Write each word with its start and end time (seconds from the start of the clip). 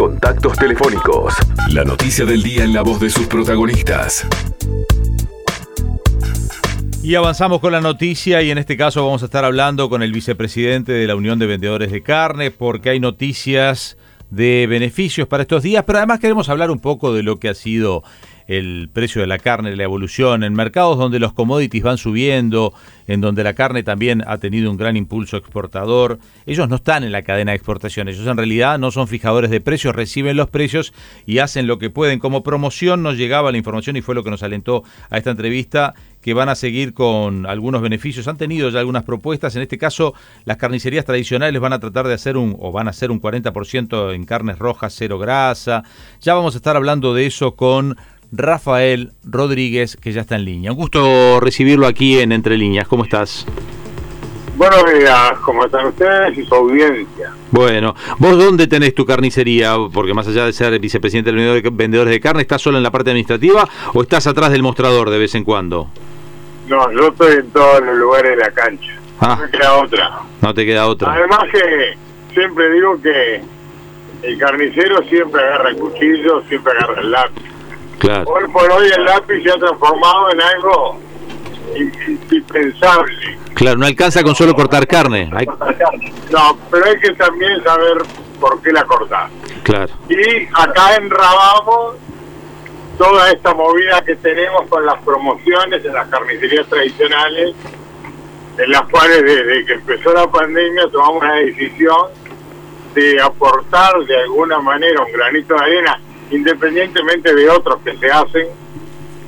Contactos 0.00 0.56
telefónicos. 0.56 1.34
La 1.74 1.84
noticia 1.84 2.24
del 2.24 2.42
día 2.42 2.64
en 2.64 2.72
la 2.72 2.80
voz 2.80 3.00
de 3.00 3.10
sus 3.10 3.26
protagonistas. 3.26 4.26
Y 7.02 7.16
avanzamos 7.16 7.60
con 7.60 7.72
la 7.72 7.82
noticia 7.82 8.40
y 8.40 8.50
en 8.50 8.56
este 8.56 8.78
caso 8.78 9.04
vamos 9.04 9.20
a 9.20 9.26
estar 9.26 9.44
hablando 9.44 9.90
con 9.90 10.02
el 10.02 10.10
vicepresidente 10.12 10.92
de 10.92 11.06
la 11.06 11.16
Unión 11.16 11.38
de 11.38 11.44
Vendedores 11.44 11.92
de 11.92 12.02
Carne 12.02 12.50
porque 12.50 12.88
hay 12.88 12.98
noticias 12.98 13.98
de 14.30 14.66
beneficios 14.66 15.28
para 15.28 15.42
estos 15.42 15.62
días, 15.62 15.84
pero 15.86 15.98
además 15.98 16.18
queremos 16.18 16.48
hablar 16.48 16.70
un 16.70 16.78
poco 16.78 17.12
de 17.12 17.22
lo 17.22 17.38
que 17.38 17.50
ha 17.50 17.54
sido 17.54 18.02
el 18.50 18.90
precio 18.92 19.20
de 19.20 19.28
la 19.28 19.38
carne, 19.38 19.76
la 19.76 19.84
evolución, 19.84 20.42
en 20.42 20.54
mercados 20.54 20.98
donde 20.98 21.20
los 21.20 21.32
commodities 21.32 21.84
van 21.84 21.98
subiendo, 21.98 22.74
en 23.06 23.20
donde 23.20 23.44
la 23.44 23.54
carne 23.54 23.84
también 23.84 24.24
ha 24.26 24.38
tenido 24.38 24.72
un 24.72 24.76
gran 24.76 24.96
impulso 24.96 25.36
exportador. 25.36 26.18
Ellos 26.46 26.68
no 26.68 26.74
están 26.74 27.04
en 27.04 27.12
la 27.12 27.22
cadena 27.22 27.52
de 27.52 27.56
exportación, 27.56 28.08
ellos 28.08 28.26
en 28.26 28.36
realidad 28.36 28.76
no 28.80 28.90
son 28.90 29.06
fijadores 29.06 29.50
de 29.50 29.60
precios, 29.60 29.94
reciben 29.94 30.36
los 30.36 30.50
precios 30.50 30.92
y 31.26 31.38
hacen 31.38 31.68
lo 31.68 31.78
que 31.78 31.90
pueden. 31.90 32.18
Como 32.18 32.42
promoción 32.42 33.04
nos 33.04 33.16
llegaba 33.16 33.52
la 33.52 33.58
información 33.58 33.96
y 33.96 34.02
fue 34.02 34.16
lo 34.16 34.24
que 34.24 34.30
nos 34.30 34.42
alentó 34.42 34.82
a 35.10 35.18
esta 35.18 35.30
entrevista 35.30 35.94
que 36.20 36.34
van 36.34 36.48
a 36.48 36.56
seguir 36.56 36.92
con 36.92 37.46
algunos 37.46 37.80
beneficios. 37.82 38.26
Han 38.26 38.36
tenido 38.36 38.68
ya 38.68 38.80
algunas 38.80 39.04
propuestas. 39.04 39.54
En 39.54 39.62
este 39.62 39.78
caso, 39.78 40.12
las 40.44 40.56
carnicerías 40.56 41.04
tradicionales 41.04 41.60
van 41.60 41.72
a 41.72 41.78
tratar 41.78 42.08
de 42.08 42.14
hacer 42.14 42.36
un, 42.36 42.56
o 42.58 42.72
van 42.72 42.88
a 42.88 42.90
hacer 42.90 43.12
un 43.12 43.22
40% 43.22 44.12
en 44.12 44.24
carnes 44.24 44.58
rojas, 44.58 44.92
cero 44.96 45.20
grasa. 45.20 45.84
Ya 46.20 46.34
vamos 46.34 46.54
a 46.54 46.58
estar 46.58 46.74
hablando 46.74 47.14
de 47.14 47.26
eso 47.26 47.54
con 47.54 47.96
Rafael 48.32 49.12
Rodríguez, 49.24 49.96
que 49.96 50.12
ya 50.12 50.22
está 50.22 50.36
en 50.36 50.44
línea. 50.44 50.72
Un 50.72 50.78
gusto 50.78 51.40
recibirlo 51.40 51.86
aquí 51.86 52.20
en 52.20 52.32
Entre 52.32 52.56
Líneas. 52.56 52.86
¿Cómo 52.86 53.04
estás? 53.04 53.46
Buenos 54.56 54.92
días, 54.92 55.32
¿cómo 55.42 55.64
están 55.64 55.86
ustedes 55.86 56.36
y 56.36 56.44
su 56.44 56.54
audiencia? 56.54 57.32
Bueno, 57.50 57.94
¿vos 58.18 58.36
dónde 58.36 58.66
tenés 58.66 58.94
tu 58.94 59.06
carnicería? 59.06 59.74
Porque 59.90 60.12
más 60.12 60.28
allá 60.28 60.44
de 60.44 60.52
ser 60.52 60.78
vicepresidente 60.78 61.32
de 61.32 61.70
vendedores 61.70 62.12
de 62.12 62.20
carne, 62.20 62.42
¿estás 62.42 62.60
solo 62.60 62.76
en 62.76 62.82
la 62.82 62.90
parte 62.90 63.08
administrativa 63.08 63.66
o 63.94 64.02
estás 64.02 64.26
atrás 64.26 64.50
del 64.50 64.62
mostrador 64.62 65.08
de 65.08 65.18
vez 65.18 65.34
en 65.34 65.44
cuando? 65.44 65.88
No, 66.68 66.92
yo 66.92 67.08
estoy 67.08 67.36
en 67.36 67.50
todos 67.52 67.80
los 67.80 67.96
lugares 67.96 68.32
de 68.32 68.36
la 68.36 68.50
cancha. 68.50 68.92
Ah, 69.20 69.38
no 69.38 69.46
me 69.46 69.50
queda 69.50 69.76
otra. 69.78 70.20
No 70.42 70.52
te 70.52 70.66
queda 70.66 70.86
otra. 70.88 71.14
Además 71.14 71.40
que 71.50 71.96
siempre 72.34 72.70
digo 72.70 73.00
que 73.00 73.42
el 74.22 74.38
carnicero 74.38 75.02
siempre 75.04 75.42
agarra 75.42 75.70
el 75.70 75.76
cuchillo, 75.76 76.42
siempre 76.48 76.72
agarra 76.72 77.00
el 77.00 77.10
lápiz. 77.10 77.49
Hoy 78.02 78.48
por 78.50 78.70
hoy 78.70 78.88
el 78.96 79.04
lápiz 79.04 79.42
se 79.42 79.50
ha 79.50 79.58
transformado 79.58 80.30
en 80.32 80.40
algo 80.40 80.98
indispensable. 81.76 83.38
Claro, 83.54 83.76
no 83.76 83.86
alcanza 83.86 84.22
con 84.22 84.34
solo 84.34 84.54
cortar 84.54 84.86
carne. 84.86 85.30
No, 86.30 86.58
pero 86.70 86.86
hay 86.86 86.98
que 86.98 87.12
también 87.12 87.62
saber 87.62 87.98
por 88.40 88.60
qué 88.62 88.72
la 88.72 88.84
cortar. 88.84 89.28
Claro. 89.64 89.92
Y 90.08 90.48
acá 90.54 90.96
enrabamos 90.96 91.96
toda 92.96 93.30
esta 93.30 93.52
movida 93.52 94.02
que 94.02 94.16
tenemos 94.16 94.66
con 94.68 94.86
las 94.86 95.00
promociones 95.02 95.84
en 95.84 95.92
las 95.92 96.08
carnicerías 96.08 96.66
tradicionales, 96.68 97.54
en 98.56 98.70
las 98.70 98.82
cuales 98.88 99.22
desde 99.22 99.66
que 99.66 99.72
empezó 99.74 100.14
la 100.14 100.30
pandemia 100.30 100.88
tomamos 100.90 101.22
la 101.22 101.34
decisión 101.34 102.08
de 102.94 103.20
aportar 103.20 103.98
de 104.06 104.22
alguna 104.22 104.58
manera 104.60 105.02
un 105.04 105.12
granito 105.12 105.54
de 105.54 105.60
arena 105.60 106.00
independientemente 106.30 107.34
de 107.34 107.48
otros 107.48 107.80
que 107.84 107.96
se 107.96 108.10
hacen, 108.10 108.46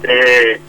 eh, 0.04 0.60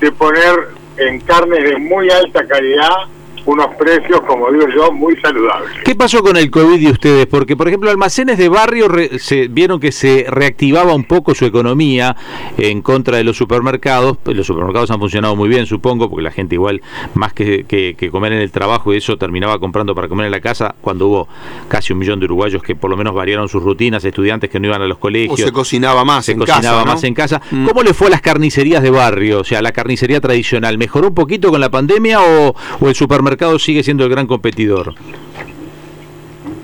de 0.00 0.12
poner 0.12 0.68
en 0.96 1.20
carnes 1.20 1.64
de 1.64 1.76
muy 1.76 2.10
alta 2.10 2.46
calidad 2.46 3.08
unos 3.46 3.66
precios, 3.76 4.20
como 4.26 4.50
digo 4.50 4.66
yo, 4.74 4.92
muy 4.92 5.16
saludables. 5.20 5.70
¿Qué 5.84 5.94
pasó 5.94 6.22
con 6.22 6.36
el 6.36 6.50
COVID 6.50 6.80
de 6.80 6.90
ustedes? 6.90 7.26
Porque, 7.26 7.56
por 7.56 7.68
ejemplo, 7.68 7.90
almacenes 7.90 8.38
de 8.38 8.48
barrio 8.48 8.88
se 9.18 9.48
vieron 9.48 9.80
que 9.80 9.92
se 9.92 10.26
reactivaba 10.28 10.94
un 10.94 11.04
poco 11.04 11.34
su 11.34 11.44
economía 11.44 12.16
en 12.56 12.82
contra 12.82 13.18
de 13.18 13.24
los 13.24 13.36
supermercados. 13.36 14.18
Los 14.24 14.46
supermercados 14.46 14.90
han 14.90 14.98
funcionado 14.98 15.36
muy 15.36 15.48
bien, 15.48 15.66
supongo, 15.66 16.08
porque 16.08 16.22
la 16.22 16.30
gente 16.30 16.54
igual, 16.54 16.80
más 17.14 17.32
que, 17.32 17.64
que, 17.64 18.10
comer 18.10 18.32
en 18.32 18.40
el 18.40 18.50
trabajo 18.50 18.94
y 18.94 18.98
eso, 18.98 19.16
terminaba 19.16 19.58
comprando 19.58 19.94
para 19.94 20.08
comer 20.08 20.26
en 20.26 20.32
la 20.32 20.40
casa, 20.40 20.74
cuando 20.80 21.08
hubo 21.08 21.28
casi 21.68 21.92
un 21.92 21.98
millón 21.98 22.20
de 22.20 22.26
uruguayos 22.26 22.62
que 22.62 22.74
por 22.74 22.90
lo 22.90 22.96
menos 22.96 23.14
variaron 23.14 23.48
sus 23.48 23.62
rutinas, 23.62 24.04
estudiantes 24.04 24.50
que 24.50 24.60
no 24.60 24.68
iban 24.68 24.82
a 24.82 24.86
los 24.86 24.98
colegios. 24.98 25.32
O 25.32 25.36
se 25.36 25.52
cocinaba 25.52 26.04
más 26.04 26.24
se 26.24 26.32
en 26.32 26.38
cocinaba 26.38 26.78
casa, 26.78 26.84
más 26.84 27.04
en 27.04 27.14
casa. 27.14 27.42
Mm. 27.50 27.66
¿Cómo 27.66 27.82
le 27.82 27.92
fue 27.92 28.06
a 28.06 28.10
las 28.10 28.20
carnicerías 28.20 28.82
de 28.82 28.90
barrio? 28.90 29.40
O 29.40 29.44
sea, 29.44 29.60
la 29.62 29.72
carnicería 29.72 30.20
tradicional, 30.20 30.78
¿mejoró 30.78 31.08
un 31.08 31.14
poquito 31.14 31.50
con 31.50 31.60
la 31.60 31.70
pandemia 31.70 32.20
o, 32.22 32.54
o 32.80 32.88
el 32.88 32.94
supermercado 32.94 33.33
sigue 33.58 33.82
siendo 33.82 34.04
el 34.04 34.10
gran 34.10 34.26
competidor? 34.26 34.94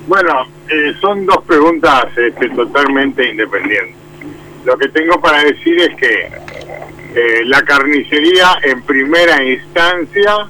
Bueno, 0.07 0.45
eh, 0.69 0.93
son 0.99 1.25
dos 1.25 1.43
preguntas 1.45 2.05
este, 2.17 2.49
totalmente 2.49 3.29
independientes. 3.29 3.95
Lo 4.65 4.77
que 4.77 4.89
tengo 4.89 5.19
para 5.21 5.43
decir 5.43 5.79
es 5.79 5.95
que 5.95 6.31
eh, 7.15 7.45
la 7.45 7.63
carnicería 7.63 8.57
en 8.63 8.81
primera 8.83 9.43
instancia 9.43 10.47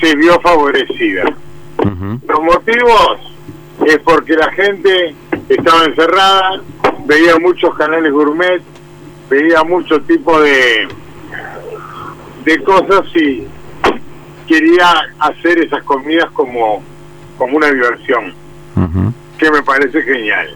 se 0.00 0.16
vio 0.16 0.40
favorecida. 0.40 1.24
Los 2.26 2.40
motivos 2.42 3.18
es 3.86 3.98
porque 3.98 4.34
la 4.34 4.50
gente 4.52 5.14
estaba 5.48 5.84
encerrada, 5.84 6.60
veía 7.06 7.38
muchos 7.38 7.74
canales 7.76 8.12
gourmet, 8.12 8.60
veía 9.30 9.62
mucho 9.64 10.00
tipo 10.02 10.40
de, 10.40 10.88
de 12.44 12.62
cosas 12.64 13.04
y 13.16 13.46
quería 14.48 15.12
hacer 15.20 15.58
esas 15.58 15.82
comidas 15.84 16.30
como, 16.30 16.82
como 17.36 17.56
una 17.58 17.70
diversión, 17.70 18.34
que 19.38 19.50
me 19.50 19.62
parece 19.62 20.02
genial. 20.02 20.48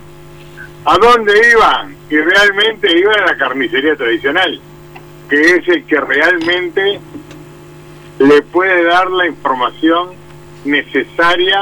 ¿A 0.84 0.98
dónde 0.98 1.32
iban? 1.52 1.94
Y 2.10 2.16
realmente 2.16 2.98
iban 2.98 3.20
a 3.20 3.26
la 3.26 3.36
carnicería 3.36 3.94
tradicional, 3.94 4.60
que 5.28 5.40
es 5.40 5.68
el 5.68 5.84
que 5.84 6.00
realmente 6.00 7.00
le 8.18 8.42
puede 8.42 8.84
dar 8.84 9.10
la 9.10 9.26
información 9.26 10.10
necesaria 10.64 11.60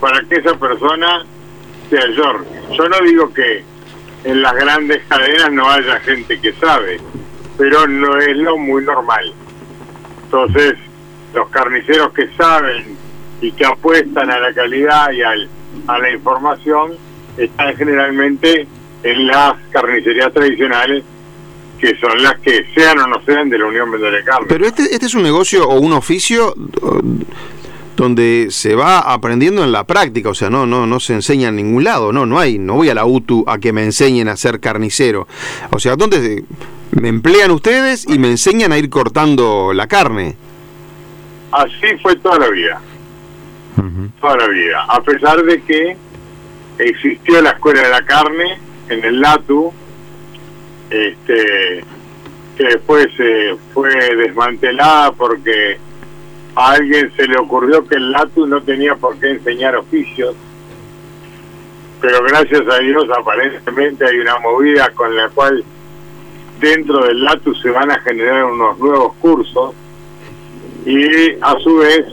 para 0.00 0.22
que 0.22 0.36
esa 0.36 0.54
persona 0.58 1.24
se 1.90 1.98
ayorne. 1.98 2.62
Yo 2.76 2.88
no 2.88 2.98
digo 3.00 3.32
que 3.32 3.64
en 4.24 4.40
las 4.42 4.54
grandes 4.54 5.02
cadenas 5.08 5.52
no 5.52 5.68
haya 5.68 6.00
gente 6.00 6.40
que 6.40 6.52
sabe, 6.54 6.98
pero 7.58 7.86
no 7.86 8.16
es 8.18 8.36
lo 8.36 8.56
muy 8.56 8.84
normal. 8.84 9.32
Entonces, 10.24 10.76
los 11.34 11.48
carniceros 11.50 12.12
que 12.12 12.28
saben 12.36 12.96
y 13.40 13.52
que 13.52 13.64
apuestan 13.64 14.30
a 14.30 14.38
la 14.38 14.52
calidad 14.52 15.10
y 15.12 15.22
al, 15.22 15.48
a 15.86 15.98
la 15.98 16.10
información 16.10 16.92
están 17.36 17.76
generalmente 17.76 18.66
en 19.02 19.26
las 19.26 19.54
carnicerías 19.70 20.32
tradicionales 20.32 21.02
que 21.80 21.98
son 21.98 22.22
las 22.22 22.38
que 22.38 22.64
sean 22.74 22.98
o 23.00 23.06
no 23.08 23.20
sean 23.24 23.50
de 23.50 23.58
la 23.58 23.66
Unión 23.66 23.90
Vendedora 23.90 24.18
de 24.18 24.24
Carne. 24.24 24.46
Pero 24.48 24.66
este, 24.66 24.84
este 24.94 25.06
es 25.06 25.14
un 25.14 25.24
negocio 25.24 25.68
o 25.68 25.80
un 25.80 25.92
oficio 25.92 26.54
donde 27.96 28.48
se 28.50 28.76
va 28.76 29.00
aprendiendo 29.00 29.64
en 29.64 29.72
la 29.72 29.84
práctica, 29.84 30.28
o 30.28 30.34
sea, 30.34 30.48
no, 30.48 30.64
no, 30.64 30.86
no 30.86 31.00
se 31.00 31.14
enseña 31.14 31.48
en 31.48 31.56
ningún 31.56 31.82
lado, 31.82 32.12
no, 32.12 32.24
no 32.24 32.38
hay, 32.38 32.58
no 32.58 32.74
voy 32.74 32.88
a 32.88 32.94
la 32.94 33.04
UTU 33.04 33.44
a 33.48 33.58
que 33.58 33.72
me 33.72 33.82
enseñen 33.82 34.28
a 34.28 34.36
ser 34.36 34.60
carnicero. 34.60 35.26
O 35.70 35.80
sea, 35.80 35.96
¿dónde 35.96 36.44
me 36.92 37.08
emplean 37.08 37.50
ustedes 37.50 38.06
y 38.08 38.18
me 38.18 38.30
enseñan 38.30 38.70
a 38.70 38.78
ir 38.78 38.88
cortando 38.88 39.72
la 39.74 39.88
carne? 39.88 40.36
Así 41.52 41.98
fue 42.02 42.16
toda 42.16 42.38
la 42.38 42.48
vida. 42.48 42.80
Toda 44.20 44.36
la 44.36 44.48
vida. 44.48 44.84
A 44.88 45.02
pesar 45.02 45.42
de 45.42 45.62
que 45.62 45.96
existió 46.78 47.40
la 47.42 47.50
Escuela 47.50 47.82
de 47.82 47.90
la 47.90 48.04
Carne 48.04 48.58
en 48.88 49.04
el 49.04 49.20
LATU, 49.20 49.72
este, 50.90 51.84
que 52.56 52.64
después 52.64 53.08
eh, 53.18 53.56
fue 53.72 53.90
desmantelada 54.16 55.12
porque 55.12 55.78
a 56.54 56.72
alguien 56.72 57.12
se 57.16 57.26
le 57.26 57.38
ocurrió 57.38 57.86
que 57.86 57.96
el 57.96 58.12
LATU 58.12 58.46
no 58.46 58.62
tenía 58.62 58.94
por 58.96 59.18
qué 59.18 59.30
enseñar 59.30 59.76
oficios, 59.76 60.34
pero 62.00 62.22
gracias 62.24 62.62
a 62.68 62.78
Dios 62.78 63.06
aparentemente 63.16 64.06
hay 64.06 64.18
una 64.18 64.38
movida 64.38 64.90
con 64.90 65.14
la 65.14 65.28
cual 65.30 65.64
dentro 66.60 67.04
del 67.04 67.24
LATU 67.24 67.54
se 67.54 67.70
van 67.70 67.90
a 67.90 68.00
generar 68.00 68.44
unos 68.44 68.78
nuevos 68.78 69.14
cursos 69.14 69.74
y 70.84 71.32
a 71.40 71.58
su 71.62 71.76
vez 71.76 72.06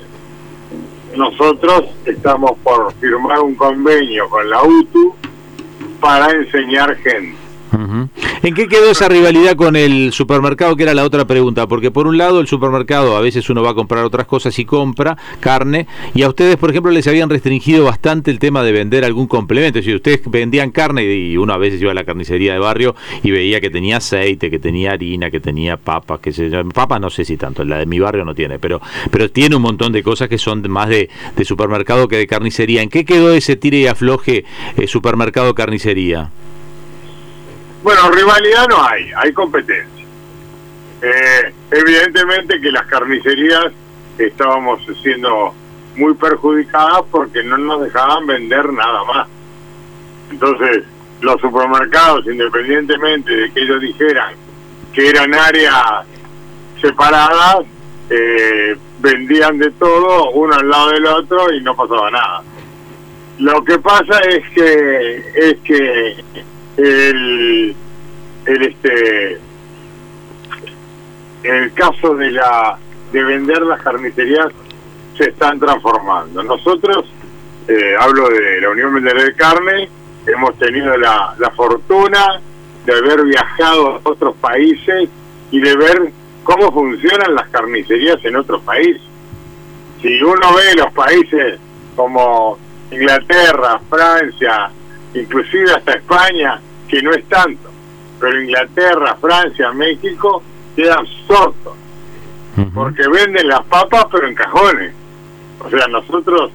nosotros 1.16 1.86
estamos 2.06 2.52
por 2.64 2.94
firmar 2.96 3.40
un 3.40 3.56
convenio 3.56 4.30
con 4.30 4.50
la 4.50 4.64
UTU 4.64 5.16
para 6.00 6.32
enseñar 6.32 6.96
gente. 6.98 7.49
¿En 8.42 8.54
qué 8.56 8.68
quedó 8.68 8.92
esa 8.92 9.08
rivalidad 9.08 9.56
con 9.56 9.76
el 9.76 10.12
supermercado? 10.14 10.76
Que 10.76 10.84
era 10.84 10.94
la 10.94 11.04
otra 11.04 11.26
pregunta, 11.26 11.68
porque 11.68 11.92
por 11.92 12.08
un 12.08 12.18
lado 12.18 12.40
el 12.40 12.48
supermercado 12.48 13.16
a 13.16 13.22
veces 13.22 13.50
uno 13.50 13.62
va 13.62 13.72
a 13.72 13.74
comprar 13.74 14.04
otras 14.06 14.28
cosas 14.28 14.58
y 14.60 14.66
compra 14.66 15.18
carne, 15.40 15.88
y 16.14 16.24
a 16.24 16.30
ustedes, 16.30 16.58
por 16.58 16.70
ejemplo, 16.70 16.92
les 16.92 17.08
habían 17.08 17.30
restringido 17.30 17.86
bastante 17.86 18.32
el 18.32 18.40
tema 18.40 18.64
de 18.64 18.72
vender 18.72 19.06
algún 19.06 19.28
complemento. 19.28 19.82
Si 19.82 19.94
ustedes 19.94 20.22
vendían 20.26 20.72
carne 20.72 21.04
y 21.04 21.38
uno 21.38 21.54
a 21.54 21.58
veces 21.58 21.82
iba 21.82 21.92
a 21.92 21.96
la 21.96 22.04
carnicería 22.04 22.54
de 22.54 22.60
barrio 22.60 22.96
y 23.24 23.32
veía 23.32 23.62
que 23.62 23.70
tenía 23.70 23.98
aceite, 23.98 24.50
que 24.50 24.60
tenía 24.60 24.92
harina, 24.92 25.30
que 25.30 25.40
tenía 25.40 25.78
papas, 25.78 26.20
que 26.20 26.32
se 26.32 26.50
papas 26.74 27.00
no 27.00 27.10
sé 27.10 27.26
si 27.26 27.38
tanto, 27.38 27.64
la 27.64 27.78
de 27.78 27.86
mi 27.86 28.00
barrio 28.00 28.26
no 28.26 28.34
tiene, 28.34 28.60
pero 28.60 28.82
pero 29.12 29.30
tiene 29.30 29.56
un 29.56 29.62
montón 29.62 29.92
de 29.92 30.04
cosas 30.04 30.30
que 30.30 30.38
son 30.38 30.70
más 30.70 30.90
de, 30.90 31.10
supermercado 31.44 32.08
que 32.08 32.18
de 32.18 32.28
carnicería. 32.28 32.82
¿En 32.82 32.90
qué 32.90 33.06
quedó 33.06 33.34
ese 33.34 33.56
tire 33.56 33.80
y 33.80 33.88
afloje 33.88 34.46
eh, 34.78 34.88
supermercado 34.88 35.56
carnicería? 35.56 36.30
Bueno, 37.90 38.12
rivalidad 38.12 38.68
no 38.70 38.84
hay, 38.84 39.12
hay 39.18 39.34
competencia. 39.34 40.06
Eh, 41.02 41.54
evidentemente 41.72 42.62
que 42.62 42.72
las 42.72 42.86
carnicerías 42.86 43.72
estábamos 44.16 44.80
siendo 45.02 45.56
muy 45.96 46.14
perjudicadas 46.14 47.02
porque 47.10 47.42
no 47.42 47.58
nos 47.58 47.82
dejaban 47.82 48.28
vender 48.28 48.72
nada 48.74 49.04
más. 49.06 49.28
Entonces, 50.30 50.84
los 51.22 51.42
supermercados, 51.42 52.28
independientemente 52.28 53.36
de 53.36 53.52
que 53.52 53.60
ellos 53.60 53.82
dijeran 53.82 54.36
que 54.94 55.10
eran 55.10 55.34
áreas 55.34 56.06
separadas, 56.80 57.66
eh, 58.12 58.78
vendían 59.00 59.58
de 59.58 59.72
todo 59.72 60.30
uno 60.30 60.54
al 60.54 60.70
lado 60.70 60.92
del 60.92 61.08
otro 61.08 61.52
y 61.52 61.62
no 61.62 61.76
pasaba 61.76 62.12
nada. 62.12 62.44
Lo 63.40 63.64
que 63.64 63.80
pasa 63.80 64.20
es 64.20 64.48
que 64.52 65.24
es 65.34 65.58
que 65.64 66.24
el, 66.80 67.76
el 68.46 68.64
este 68.64 69.38
el 71.44 71.74
caso 71.74 72.16
de 72.16 72.32
la 72.32 72.78
de 73.12 73.24
vender 73.24 73.62
las 73.64 73.82
carnicerías 73.82 74.48
se 75.18 75.30
están 75.30 75.60
transformando. 75.60 76.44
Nosotros, 76.44 77.06
eh, 77.68 77.96
hablo 78.00 78.30
de 78.30 78.62
la 78.62 78.70
Unión 78.70 78.94
Vendedora 78.94 79.24
de 79.24 79.34
Carne, 79.34 79.90
hemos 80.28 80.58
tenido 80.58 80.96
la, 80.98 81.36
la 81.38 81.50
fortuna 81.52 82.40
de 82.86 82.94
haber 82.94 83.24
viajado 83.24 83.96
a 83.96 84.10
otros 84.10 84.36
países 84.36 85.10
y 85.52 85.60
de 85.60 85.76
ver 85.76 86.12
cómo 86.44 86.72
funcionan 86.72 87.36
las 87.36 87.50
carnicerías 87.50 88.24
en 88.24 88.36
otros 88.36 88.62
países. 88.62 89.02
Si 90.02 90.22
uno 90.22 90.54
ve 90.56 90.76
los 90.76 90.94
países 90.94 91.60
como 91.96 92.58
Inglaterra, 92.92 93.80
Francia, 93.90 94.70
inclusive 95.14 95.74
hasta 95.74 95.94
España, 95.94 96.62
que 96.90 97.02
no 97.02 97.12
es 97.12 97.24
tanto, 97.30 97.70
pero 98.20 98.42
Inglaterra, 98.42 99.16
Francia, 99.22 99.72
México, 99.72 100.44
quedan 100.76 101.06
sordos, 101.28 101.76
porque 102.74 103.08
venden 103.08 103.48
las 103.48 103.64
papas 103.66 104.06
pero 104.12 104.28
en 104.28 104.36
cajones. 104.36 104.94
O 105.64 105.70
sea, 105.70 105.88
nosotros 105.88 106.52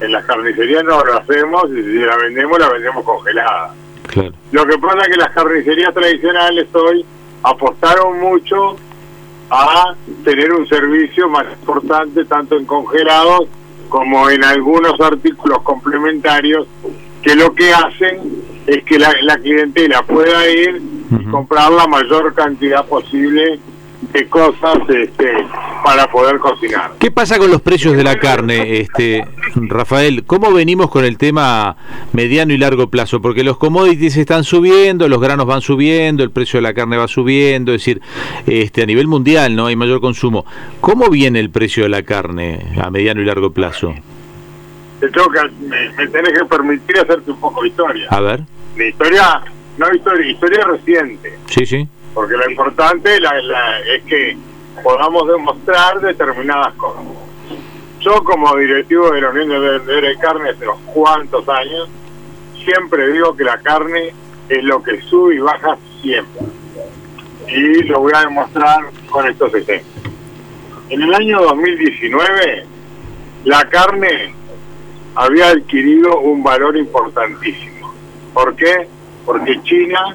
en 0.00 0.12
las 0.12 0.24
carnicerías 0.24 0.84
no 0.84 1.04
lo 1.04 1.18
hacemos 1.18 1.64
y 1.70 1.82
si 1.82 1.98
la 1.98 2.16
vendemos, 2.16 2.58
la 2.58 2.68
vendemos 2.68 3.04
congelada. 3.04 3.74
Lo 4.52 4.66
que 4.66 4.78
pasa 4.78 4.98
es 5.02 5.08
que 5.08 5.16
las 5.16 5.30
carnicerías 5.32 5.94
tradicionales 5.94 6.68
hoy 6.74 7.04
apostaron 7.42 8.18
mucho 8.20 8.76
a 9.50 9.94
tener 10.24 10.52
un 10.52 10.66
servicio 10.68 11.28
más 11.28 11.46
importante 11.52 12.24
tanto 12.24 12.56
en 12.56 12.66
congelados 12.66 13.48
como 13.88 14.28
en 14.28 14.44
algunos 14.44 15.00
artículos 15.00 15.62
complementarios 15.62 16.66
que 17.22 17.34
lo 17.34 17.54
que 17.54 17.72
hacen 17.72 18.20
es 18.68 18.84
que 18.84 18.98
la, 18.98 19.12
la 19.22 19.38
clientela 19.38 20.02
pueda 20.02 20.48
ir 20.48 20.82
y 21.10 21.24
comprar 21.30 21.72
la 21.72 21.86
mayor 21.86 22.34
cantidad 22.34 22.84
posible 22.84 23.58
de 24.12 24.28
cosas 24.28 24.78
este, 24.88 25.32
para 25.84 26.10
poder 26.10 26.38
cocinar. 26.38 26.92
¿Qué 26.98 27.10
pasa 27.10 27.38
con 27.38 27.50
los 27.50 27.62
precios 27.62 27.96
de 27.96 28.04
la 28.04 28.18
carne, 28.18 28.80
este 28.80 29.26
Rafael? 29.54 30.24
¿Cómo 30.24 30.52
venimos 30.52 30.90
con 30.90 31.04
el 31.04 31.16
tema 31.16 31.76
mediano 32.12 32.52
y 32.52 32.58
largo 32.58 32.88
plazo? 32.88 33.20
Porque 33.20 33.42
los 33.42 33.56
commodities 33.56 34.16
están 34.16 34.44
subiendo, 34.44 35.08
los 35.08 35.20
granos 35.20 35.46
van 35.46 35.62
subiendo, 35.62 36.22
el 36.22 36.30
precio 36.30 36.58
de 36.58 36.62
la 36.62 36.74
carne 36.74 36.98
va 36.98 37.08
subiendo, 37.08 37.72
es 37.72 37.80
decir, 37.80 38.02
este 38.46 38.82
a 38.82 38.86
nivel 38.86 39.08
mundial 39.08 39.56
no 39.56 39.66
hay 39.66 39.76
mayor 39.76 40.00
consumo. 40.00 40.44
¿Cómo 40.80 41.08
viene 41.08 41.40
el 41.40 41.50
precio 41.50 41.84
de 41.84 41.88
la 41.88 42.02
carne 42.02 42.66
a 42.80 42.90
mediano 42.90 43.22
y 43.22 43.24
largo 43.24 43.50
plazo? 43.50 43.94
Te 45.00 45.08
tengo 45.08 45.30
que, 45.30 45.40
me, 45.66 46.08
tenés 46.08 46.32
que 46.38 46.44
permitir 46.44 46.98
hacerte 46.98 47.30
un 47.30 47.40
poco 47.40 47.62
de 47.62 47.68
historia. 47.68 48.08
A 48.10 48.20
ver. 48.20 48.42
De 48.78 48.88
historia, 48.88 49.42
no 49.76 49.94
historia, 49.94 50.30
historia 50.30 50.64
reciente. 50.64 51.38
Sí, 51.46 51.66
sí 51.66 51.86
porque 52.18 52.36
lo 52.36 52.50
importante 52.50 53.14
es 53.14 54.02
que 54.02 54.36
podamos 54.82 55.28
demostrar 55.28 56.00
determinadas 56.00 56.74
cosas. 56.74 57.04
Yo 58.00 58.24
como 58.24 58.56
directivo 58.56 59.12
de 59.12 59.20
la 59.20 59.30
Unión 59.30 59.50
de 59.50 59.58
Vendedores 59.60 60.16
de 60.16 60.20
Carne 60.20 60.50
hace 60.50 60.64
unos 60.64 60.80
cuantos 60.92 61.48
años, 61.48 61.88
siempre 62.64 63.12
digo 63.12 63.36
que 63.36 63.44
la 63.44 63.58
carne 63.58 64.12
es 64.48 64.64
lo 64.64 64.82
que 64.82 65.00
sube 65.02 65.36
y 65.36 65.38
baja 65.38 65.78
siempre. 66.02 66.42
Y 67.46 67.84
lo 67.84 68.00
voy 68.00 68.12
a 68.12 68.22
demostrar 68.22 68.86
con 69.08 69.28
estos 69.28 69.54
ejemplos. 69.54 70.12
En 70.90 71.02
el 71.02 71.14
año 71.14 71.40
2019, 71.40 72.66
la 73.44 73.68
carne 73.68 74.34
había 75.14 75.50
adquirido 75.50 76.18
un 76.18 76.42
valor 76.42 76.76
importantísimo. 76.76 77.67
¿Por 78.38 78.54
qué? 78.54 78.86
Porque 79.26 79.60
China 79.64 80.14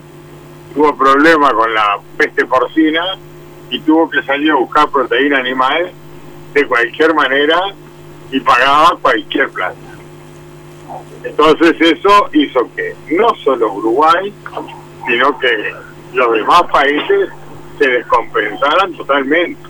tuvo 0.73 0.95
problemas 0.95 1.51
con 1.51 1.73
la 1.73 1.99
peste 2.15 2.45
porcina 2.45 3.17
y 3.69 3.81
tuvo 3.81 4.09
que 4.09 4.23
salir 4.23 4.51
a 4.51 4.55
buscar 4.55 4.89
proteína 4.89 5.39
animal 5.39 5.91
de 6.53 6.65
cualquier 6.65 7.13
manera 7.13 7.59
y 8.31 8.39
pagaba 8.39 8.97
cualquier 9.01 9.49
plata. 9.49 9.75
Entonces 11.21 11.75
eso 11.81 12.29
hizo 12.31 12.69
que 12.73 12.95
no 13.11 13.35
solo 13.43 13.73
Uruguay, 13.73 14.33
sino 15.05 15.37
que 15.37 15.73
los 16.13 16.31
demás 16.31 16.63
países 16.71 17.27
se 17.77 17.89
descompensaran 17.89 18.93
totalmente. 18.93 19.61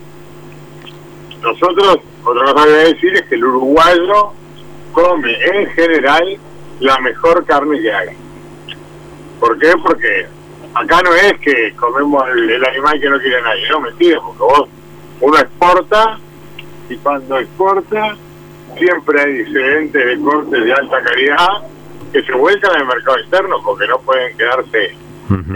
Nosotros, 1.41 1.97
otra 2.23 2.53
cosa 2.53 2.65
que 2.65 2.71
voy 2.71 2.81
a 2.81 2.87
decir 2.89 3.15
es 3.15 3.23
que 3.23 3.33
el 3.33 3.45
uruguayo 3.45 4.31
come 4.91 5.33
en 5.43 5.71
general 5.71 6.37
la 6.81 6.99
mejor 6.99 7.43
carne 7.45 7.81
que 7.81 7.91
hay. 7.91 8.22
¿Por 9.43 9.59
qué? 9.59 9.73
Porque 9.83 10.25
acá 10.73 11.01
no 11.03 11.13
es 11.13 11.37
que 11.39 11.73
comemos 11.75 12.23
el, 12.29 12.65
animal 12.65 12.97
que 12.97 13.09
no 13.09 13.19
quiere 13.19 13.41
nadie, 13.41 13.69
no, 13.69 13.81
mentira, 13.81 14.21
porque 14.21 14.39
vos, 14.39 14.69
uno 15.19 15.37
exporta 15.37 16.17
y 16.89 16.95
cuando 16.95 17.39
exporta 17.39 18.15
siempre 18.77 19.21
hay 19.21 19.33
diferentes 19.39 20.05
de 20.05 20.19
cortes 20.23 20.63
de 20.63 20.71
alta 20.71 21.03
calidad 21.03 21.47
que 22.13 22.23
se 22.23 22.31
vuelcan 22.31 22.71
al 22.73 22.87
mercado 22.87 23.17
externo 23.17 23.57
porque 23.65 23.85
no 23.85 23.99
pueden 23.99 24.37
quedarse 24.37 24.95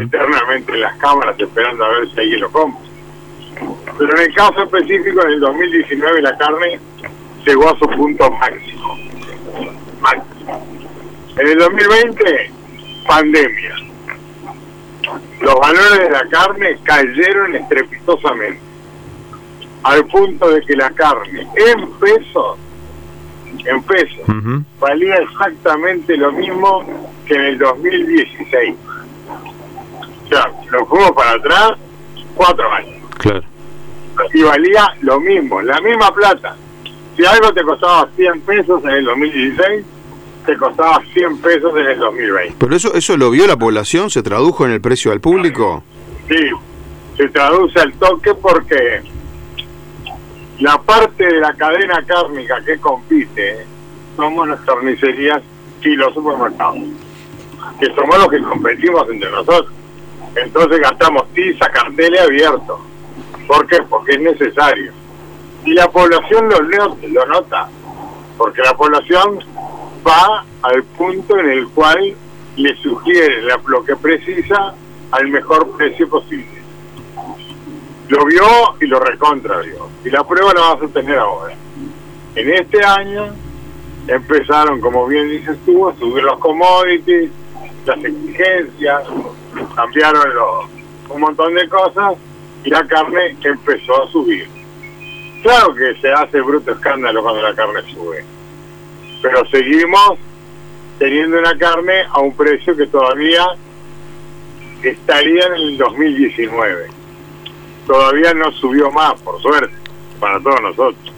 eternamente 0.02 0.74
en 0.74 0.82
las 0.82 0.98
cámaras 0.98 1.40
esperando 1.40 1.86
a 1.86 1.90
ver 1.90 2.10
si 2.12 2.20
alguien 2.20 2.42
lo 2.42 2.52
compra. 2.52 2.82
Pero 3.98 4.18
en 4.18 4.22
el 4.22 4.36
caso 4.36 4.64
específico, 4.64 5.22
en 5.24 5.32
el 5.32 5.40
2019 5.40 6.22
la 6.24 6.38
carne 6.38 6.78
llegó 7.46 7.70
a 7.70 7.80
su 7.80 7.88
punto 7.88 8.30
máximo. 8.32 8.98
máximo. 10.02 10.68
En 11.38 11.48
el 11.48 11.58
2020, 11.58 12.57
pandemia 13.08 13.88
los 15.42 15.56
valores 15.56 16.00
de 16.00 16.10
la 16.10 16.28
carne 16.30 16.78
cayeron 16.84 17.56
estrepitosamente, 17.56 18.60
al 19.84 20.06
punto 20.06 20.50
de 20.50 20.62
que 20.62 20.76
la 20.76 20.90
carne 20.92 21.48
en 21.56 21.92
pesos, 21.94 22.58
en 23.66 23.84
pesos, 23.84 24.26
valía 24.80 25.16
exactamente 25.16 26.18
lo 26.18 26.32
mismo 26.32 26.86
que 27.26 27.36
en 27.36 27.42
el 27.42 27.58
2016. 27.58 28.76
O 30.26 30.28
sea, 30.28 30.52
nos 30.72 30.90
fuimos 30.90 31.12
para 31.12 31.32
atrás 31.32 31.72
cuatro 32.36 32.72
años. 32.72 32.98
Claro. 33.18 33.44
Y 34.34 34.42
valía 34.42 34.96
lo 35.02 35.20
mismo, 35.20 35.62
la 35.62 35.80
misma 35.80 36.14
plata. 36.14 36.56
Si 37.16 37.26
algo 37.26 37.54
te 37.54 37.64
costaba 37.64 38.10
100 38.16 38.42
pesos 38.42 38.84
en 38.84 38.90
el 38.90 39.06
2016, 39.06 39.86
te 40.48 40.58
costaba 40.58 41.04
100 41.14 41.38
pesos 41.40 41.78
en 41.78 41.86
el 41.88 42.00
2020. 42.00 42.56
¿Pero 42.58 42.76
eso, 42.76 42.94
eso 42.94 43.18
lo 43.18 43.30
vio 43.30 43.46
la 43.46 43.58
población? 43.58 44.10
¿Se 44.10 44.24
tradujo 44.24 44.66
en 44.66 44.72
el 44.72 44.80
precio 44.80 45.12
al 45.12 45.20
público? 45.20 45.84
Sí, 46.30 46.50
se 47.18 47.28
traduce 47.28 47.78
al 47.82 47.92
toque 47.94 48.34
porque 48.34 49.02
la 50.60 50.82
parte 50.82 51.26
de 51.26 51.42
la 51.42 51.54
cadena 51.54 52.02
cárnica 52.06 52.62
que 52.66 52.78
compite 52.80 53.66
somos 54.16 54.48
las 54.48 54.62
carnicerías 54.62 55.42
y 55.84 55.96
los 55.96 56.14
supermercados, 56.14 56.80
que 57.80 57.88
somos 57.94 58.18
los 58.18 58.30
que 58.30 58.40
competimos 58.40 59.06
entre 59.10 59.30
nosotros. 59.30 59.74
Entonces 60.34 60.80
gastamos 60.80 61.28
tiza, 61.34 61.70
carteles 61.70 62.22
abiertos. 62.22 62.80
¿Por 63.48 63.68
qué? 63.68 63.82
Porque 63.90 64.14
es 64.14 64.22
necesario. 64.22 64.94
Y 65.66 65.74
la 65.74 65.90
población 65.90 66.48
lo, 66.50 66.62
lo 67.10 67.26
nota, 67.26 67.70
porque 68.38 68.62
la 68.62 68.76
población 68.76 69.40
va 70.08 70.46
al 70.62 70.84
punto 70.84 71.38
en 71.40 71.50
el 71.50 71.68
cual 71.70 72.16
le 72.56 72.76
sugiere 72.78 73.42
lo 73.42 73.84
que 73.84 73.96
precisa 73.96 74.74
al 75.12 75.28
mejor 75.28 75.76
precio 75.76 76.10
posible. 76.10 76.62
Lo 78.08 78.26
vio 78.26 78.44
y 78.80 78.86
lo 78.86 79.00
recontra 79.00 79.60
vio. 79.60 79.90
Y 80.06 80.10
la 80.10 80.24
prueba 80.24 80.54
la 80.54 80.62
vas 80.74 80.84
a 80.84 80.88
tener 80.88 81.18
ahora. 81.18 81.54
En 82.36 82.54
este 82.54 82.84
año 82.84 83.34
empezaron, 84.08 84.80
como 84.80 85.08
bien 85.08 85.30
dices 85.30 85.58
tú, 85.66 85.88
a 85.88 85.96
subir 85.96 86.24
los 86.24 86.40
commodities, 86.40 87.30
las 87.86 87.98
exigencias, 88.04 89.04
cambiaron 89.76 90.24
un 91.10 91.22
montón 91.22 91.54
de 91.54 91.68
cosas 91.68 92.16
y 92.64 92.70
la 92.70 92.86
carne 92.88 93.36
empezó 93.44 94.04
a 94.04 94.12
subir. 94.12 94.48
Claro 95.44 95.74
que 95.74 95.96
se 96.02 96.12
hace 96.12 96.42
bruto 96.42 96.72
escándalo 96.72 97.22
cuando 97.22 97.42
la 97.42 97.54
carne 97.54 97.82
sube 97.94 98.37
pero 99.22 99.46
seguimos 99.50 100.18
teniendo 101.00 101.40
una 101.40 101.58
carne 101.58 102.04
a 102.10 102.20
un 102.20 102.36
precio 102.36 102.76
que 102.76 102.88
todavía 102.88 103.46
estaría 104.84 105.46
en 105.48 105.54
el 105.54 105.78
2019. 105.78 106.88
Todavía 107.86 108.34
no 108.34 108.52
subió 108.52 108.92
más, 108.92 109.20
por 109.22 109.42
suerte, 109.42 109.76
para 110.20 110.40
todos 110.42 110.62
nosotros. 110.62 111.14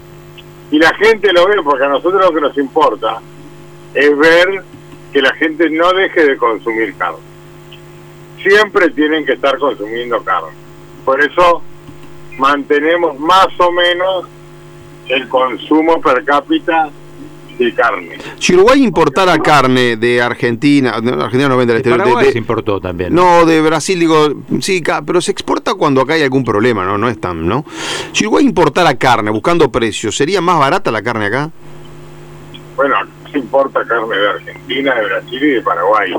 Y 0.71 0.77
la 0.77 0.93
gente 0.95 1.33
lo 1.33 1.47
ve 1.47 1.55
porque 1.63 1.85
a 1.85 1.89
nosotros 1.89 2.23
lo 2.23 2.33
que 2.33 2.41
nos 2.41 2.57
importa 2.57 3.21
es 3.93 4.17
ver 4.17 4.63
que 5.11 5.21
la 5.21 5.33
gente 5.33 5.69
no 5.69 5.91
deje 5.93 6.25
de 6.25 6.37
consumir 6.37 6.93
carne. 6.95 7.17
Siempre 8.43 8.89
tienen 8.91 9.25
que 9.25 9.33
estar 9.33 9.57
consumiendo 9.57 10.23
carne. 10.23 10.51
Por 11.03 11.19
eso 11.21 11.63
mantenemos 12.37 13.19
más 13.19 13.47
o 13.57 13.71
menos 13.71 14.25
el 15.07 15.27
consumo 15.27 15.99
per 15.99 16.23
cápita 16.23 16.91
de 17.65 17.73
carne. 17.73 18.17
Si 18.39 18.53
Uruguay 18.53 18.81
importara 18.83 19.37
carne 19.39 19.97
de 19.97 20.21
Argentina, 20.21 20.99
no, 21.01 21.13
Argentina 21.23 21.49
no 21.49 21.57
vende 21.57 21.73
al 21.73 21.81
De 21.83 21.89
exterior, 21.89 21.97
de- 21.99 22.03
Paraguay 22.03 22.25
de- 22.27 22.31
se 22.31 22.37
importó 22.37 22.79
también. 22.79 23.13
no, 23.13 23.45
de 23.45 23.61
Brasil 23.61 23.99
digo, 23.99 24.29
sí, 24.61 24.81
ca- 24.81 25.01
pero 25.01 25.21
se 25.21 25.31
exporta 25.31 25.73
cuando 25.75 26.01
acá 26.01 26.13
hay 26.13 26.23
algún 26.23 26.43
problema, 26.43 26.85
¿no? 26.85 26.97
No 26.97 27.09
es 27.09 27.19
tan, 27.19 27.47
¿no? 27.47 27.65
Si 28.13 28.23
Uruguay 28.25 28.45
importara 28.45 28.95
carne 28.95 29.29
buscando 29.31 29.71
precios, 29.71 30.15
¿sería 30.15 30.41
más 30.41 30.57
barata 30.59 30.91
la 30.91 31.01
carne 31.01 31.25
acá? 31.25 31.51
Bueno, 32.75 32.95
se 33.31 33.37
importa 33.39 33.83
carne 33.85 34.15
de 34.17 34.29
Argentina, 34.29 34.95
de 34.95 35.05
Brasil 35.05 35.43
y 35.43 35.47
de 35.49 35.61
Paraguay. 35.61 36.13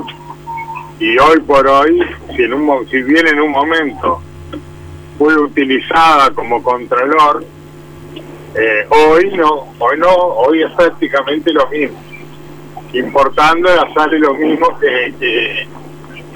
Y 0.99 1.17
hoy 1.17 1.39
por 1.39 1.65
hoy, 1.67 1.99
si, 2.35 2.43
en 2.43 2.53
un, 2.53 2.63
mo- 2.63 2.83
si 2.89 3.01
bien 3.01 3.25
en 3.27 3.41
un 3.41 3.51
momento 3.51 4.21
fue 5.17 5.35
utilizada 5.35 6.29
como 6.31 6.61
contralor, 6.61 7.43
eh, 8.55 8.85
hoy 8.89 9.31
no, 9.35 9.73
hoy 9.79 9.97
no, 9.97 10.09
hoy 10.09 10.63
es 10.63 10.71
prácticamente 10.71 11.51
lo 11.53 11.67
mismo. 11.67 11.97
Importando 12.93 13.69
sale 13.93 14.19
lo 14.19 14.33
mismo 14.33 14.77
que, 14.79 15.13
que, 15.19 15.67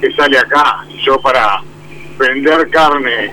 que 0.00 0.12
sale 0.12 0.38
acá. 0.38 0.84
Yo 1.04 1.20
para 1.20 1.60
vender 2.18 2.70
carne 2.70 3.32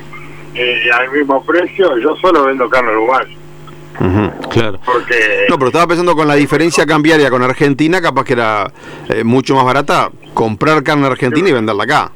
eh, 0.56 0.90
al 0.94 1.12
mismo 1.12 1.44
precio, 1.44 1.98
yo 1.98 2.16
solo 2.18 2.46
vendo 2.46 2.70
carne 2.70 2.92
uruguaya. 2.92 3.36
Claro. 4.50 4.80
Porque 4.86 5.46
No, 5.50 5.58
pero 5.58 5.68
estaba 5.68 5.88
pensando 5.88 6.16
con 6.16 6.28
la 6.28 6.36
diferencia 6.36 6.86
cambiaria 6.86 7.30
con 7.30 7.42
Argentina, 7.44 8.02
capaz 8.02 8.26
que 8.26 8.34
era 8.34 8.72
eh, 9.08 9.24
mucho 9.24 9.56
más 9.56 9.66
barata 9.66 10.10
comprar 10.34 10.84
carne 10.84 11.08
argentina 11.08 11.50
y 11.50 11.52
venderla 11.54 11.84
acá. 11.84 12.12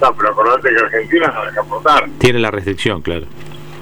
No, 0.00 0.14
pero 0.14 0.30
acordate 0.30 0.70
que 0.70 0.76
Argentina 0.76 1.32
no 1.34 1.44
deja 1.44 1.60
aportar. 1.60 2.08
Tiene 2.18 2.38
la 2.38 2.50
restricción, 2.50 3.02
claro. 3.02 3.26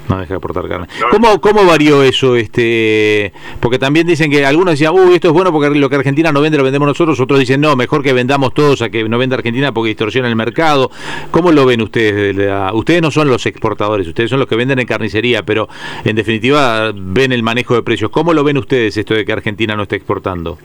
No 0.08 0.18
deja 0.18 0.28
de 0.34 0.36
aportar 0.36 0.66
carne. 0.68 0.86
No. 1.00 1.08
¿Cómo, 1.10 1.40
¿Cómo 1.40 1.64
varió 1.66 2.02
eso? 2.02 2.34
este 2.36 3.32
Porque 3.60 3.78
también 3.78 4.06
dicen 4.06 4.30
que 4.30 4.46
algunos 4.46 4.72
decían, 4.72 4.94
uy, 4.94 5.14
esto 5.14 5.28
es 5.28 5.34
bueno 5.34 5.52
porque 5.52 5.68
lo 5.70 5.90
que 5.90 5.96
Argentina 5.96 6.32
no 6.32 6.40
vende 6.40 6.56
lo 6.56 6.64
vendemos 6.64 6.86
nosotros. 6.88 7.20
Otros 7.20 7.38
dicen, 7.40 7.60
no, 7.60 7.76
mejor 7.76 8.02
que 8.02 8.12
vendamos 8.12 8.54
todos 8.54 8.80
a 8.82 8.88
que 8.88 9.06
no 9.08 9.18
venda 9.18 9.36
Argentina 9.36 9.72
porque 9.72 9.88
distorsiona 9.88 10.28
el 10.28 10.36
mercado. 10.36 10.90
¿Cómo 11.30 11.52
lo 11.52 11.66
ven 11.66 11.82
ustedes? 11.82 12.36
de 12.36 12.46
la- 12.46 12.72
Ustedes 12.72 13.02
no 13.02 13.10
son 13.10 13.28
los 13.28 13.44
exportadores, 13.46 14.06
ustedes 14.06 14.30
son 14.30 14.38
los 14.38 14.48
que 14.48 14.56
venden 14.56 14.78
en 14.78 14.86
carnicería, 14.86 15.42
pero 15.42 15.68
en 16.04 16.16
definitiva 16.16 16.90
ven 16.94 17.32
el 17.32 17.42
manejo 17.42 17.74
de 17.74 17.82
precios. 17.82 18.10
¿Cómo 18.10 18.32
lo 18.32 18.42
ven 18.44 18.56
ustedes 18.58 18.96
esto 18.96 19.12
de 19.14 19.24
que 19.26 19.32
Argentina 19.32 19.76
no 19.76 19.82
esté 19.82 19.96
exportando? 19.96 20.58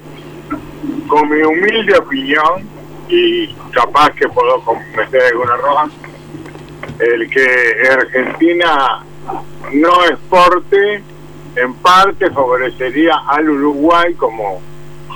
Con 1.07 1.29
mi 1.29 1.41
humilde 1.43 1.97
opinión, 1.97 2.63
y 3.09 3.47
capaz 3.71 4.11
que 4.11 4.27
puedo 4.29 4.61
cometer 4.61 5.21
alguna 5.31 5.55
roja, 5.57 5.89
el 6.99 7.29
que 7.29 7.47
Argentina 7.91 9.03
no 9.73 10.05
exporte 10.05 11.03
en 11.55 11.73
parte 11.75 12.29
favorecería 12.31 13.15
al 13.27 13.49
Uruguay 13.49 14.13
como, 14.15 14.61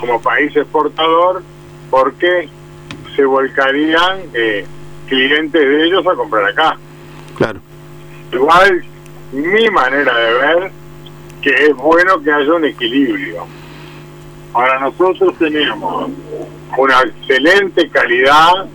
como 0.00 0.20
país 0.20 0.54
exportador 0.56 1.42
porque 1.90 2.48
se 3.16 3.24
volcarían 3.24 4.20
eh, 4.34 4.66
clientes 5.08 5.60
de 5.60 5.84
ellos 5.86 6.06
a 6.06 6.14
comprar 6.14 6.44
acá. 6.44 6.76
Claro. 7.36 7.60
Igual, 8.32 8.84
mi 9.32 9.68
manera 9.70 10.16
de 10.16 10.32
ver 10.34 10.70
que 11.40 11.50
es 11.50 11.74
bueno 11.76 12.20
que 12.22 12.32
haya 12.32 12.52
un 12.52 12.64
equilibrio. 12.64 13.46
Ahora 14.52 14.80
nosotros 14.80 15.34
tenemos 15.38 16.10
una 16.76 17.00
excelente 17.02 17.88
calidad 17.90 18.66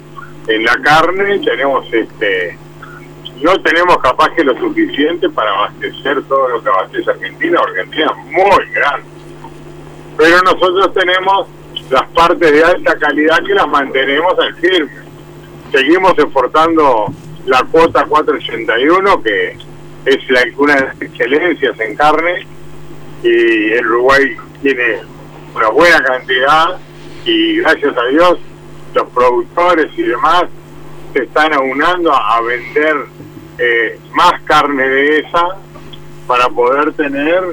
en 0.47 0.63
la 0.63 0.75
carne, 0.81 1.39
tenemos 1.39 1.85
este 1.93 2.57
no 3.43 3.61
tenemos 3.61 3.97
capaz 3.97 4.29
que 4.29 4.43
lo 4.43 4.57
suficiente 4.57 5.29
para 5.29 5.51
abastecer 5.51 6.23
todo 6.23 6.47
lo 6.47 6.63
que 6.63 6.69
abastece 6.69 7.11
Argentina, 7.11 7.59
Argentina 7.59 8.05
es 8.09 8.31
muy 8.31 8.65
grande. 8.73 9.07
Pero 10.17 10.41
nosotros 10.43 10.93
tenemos 10.93 11.47
las 11.89 12.07
partes 12.11 12.51
de 12.51 12.63
alta 12.63 12.97
calidad 12.97 13.43
que 13.45 13.53
las 13.53 13.67
mantenemos 13.67 14.39
al 14.39 14.55
firme. 14.55 14.93
Seguimos 15.73 16.17
exportando 16.17 17.07
la 17.45 17.63
cuota 17.65 18.05
481, 18.05 19.21
que 19.21 19.57
es 20.05 20.29
la, 20.29 20.41
una 20.55 20.75
de 20.75 20.81
las 20.81 21.01
excelencias 21.01 21.77
en 21.81 21.95
carne, 21.97 22.47
y 23.23 23.73
el 23.73 23.85
Uruguay 23.87 24.37
tiene 24.61 25.01
una 25.53 25.67
buena 25.67 26.01
cantidad, 26.01 26.77
y 27.25 27.57
gracias 27.57 27.97
a 27.97 28.05
Dios 28.05 28.39
los 28.93 29.09
productores 29.09 29.87
y 29.97 30.03
demás 30.03 30.45
se 31.11 31.23
están 31.23 31.53
aunando 31.53 32.13
a 32.13 32.39
vender 32.41 32.95
eh, 33.57 33.99
más 34.13 34.41
carne 34.43 34.83
de 34.87 35.19
esa 35.19 35.47
para 36.27 36.47
poder 36.49 36.93
tener 36.93 37.43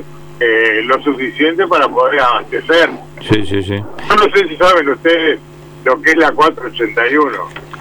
eh, 0.40 0.83
lo 0.85 1.02
suficiente 1.02 1.66
para 1.66 1.88
poder 1.88 2.21
abastecer. 2.21 2.90
Sí, 3.21 3.45
sí, 3.47 3.62
sí. 3.62 3.76
Yo 3.76 4.16
no 4.16 4.23
sé 4.35 4.49
si 4.49 4.57
saben 4.57 4.88
ustedes 4.88 5.38
lo 5.85 6.00
que 6.00 6.11
es 6.11 6.16
la 6.16 6.33
481. 6.33 7.30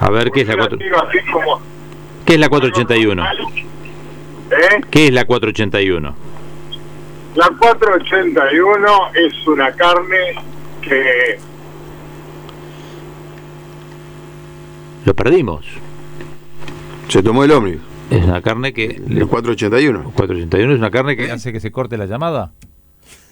A 0.00 0.10
ver, 0.10 0.30
¿qué 0.30 0.40
es 0.42 0.46
la, 0.48 0.54
Yo 0.54 0.58
cuatro- 0.58 0.78
digo 0.78 0.96
así 1.02 1.18
como- 1.32 1.60
¿qué 2.26 2.34
es 2.34 2.40
la 2.40 2.48
481? 2.48 3.24
¿Eh? 4.50 4.80
¿Qué 4.90 5.06
es 5.06 5.12
la 5.12 5.24
481? 5.24 6.14
La 7.36 7.48
481 7.58 8.86
es 9.14 9.46
una 9.46 9.70
carne 9.72 10.34
que 10.82 11.38
Lo 15.04 15.14
perdimos. 15.14 15.64
Se 17.08 17.22
tomó 17.22 17.44
el 17.44 17.52
ómnibus. 17.52 17.82
Es 18.10 18.24
una 18.24 18.42
carne 18.42 18.72
que... 18.72 18.84
El 18.84 19.26
481. 19.26 20.12
481 20.14 20.72
es 20.72 20.78
una 20.78 20.90
carne 20.90 21.16
que 21.16 21.30
hace 21.30 21.52
que 21.52 21.60
se 21.60 21.70
corte 21.70 21.96
la 21.96 22.06
llamada. 22.06 22.52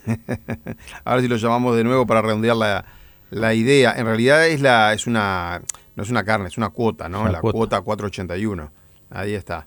A 1.04 1.14
ver 1.14 1.23
si 1.23 1.28
lo 1.28 1.37
llamamos 1.37 1.76
de 1.76 1.85
nuevo 1.85 2.06
para 2.06 2.23
redondear 2.23 2.56
la, 2.56 2.85
la 3.30 3.54
idea. 3.54 3.94
En 3.97 4.06
realidad 4.06 4.47
es 4.47 4.61
la 4.61 4.92
es 4.94 5.06
una 5.06 5.61
no 5.97 6.02
es 6.02 6.11
una 6.11 6.25
carne, 6.25 6.49
es 6.49 6.56
una 6.56 6.70
cuota, 6.70 7.08
¿no? 7.08 7.23
Una 7.23 7.32
la 7.32 7.40
cuota. 7.40 7.56
cuota. 7.56 7.80
481. 7.80 8.70
Ahí 9.11 9.35
está. 9.35 9.66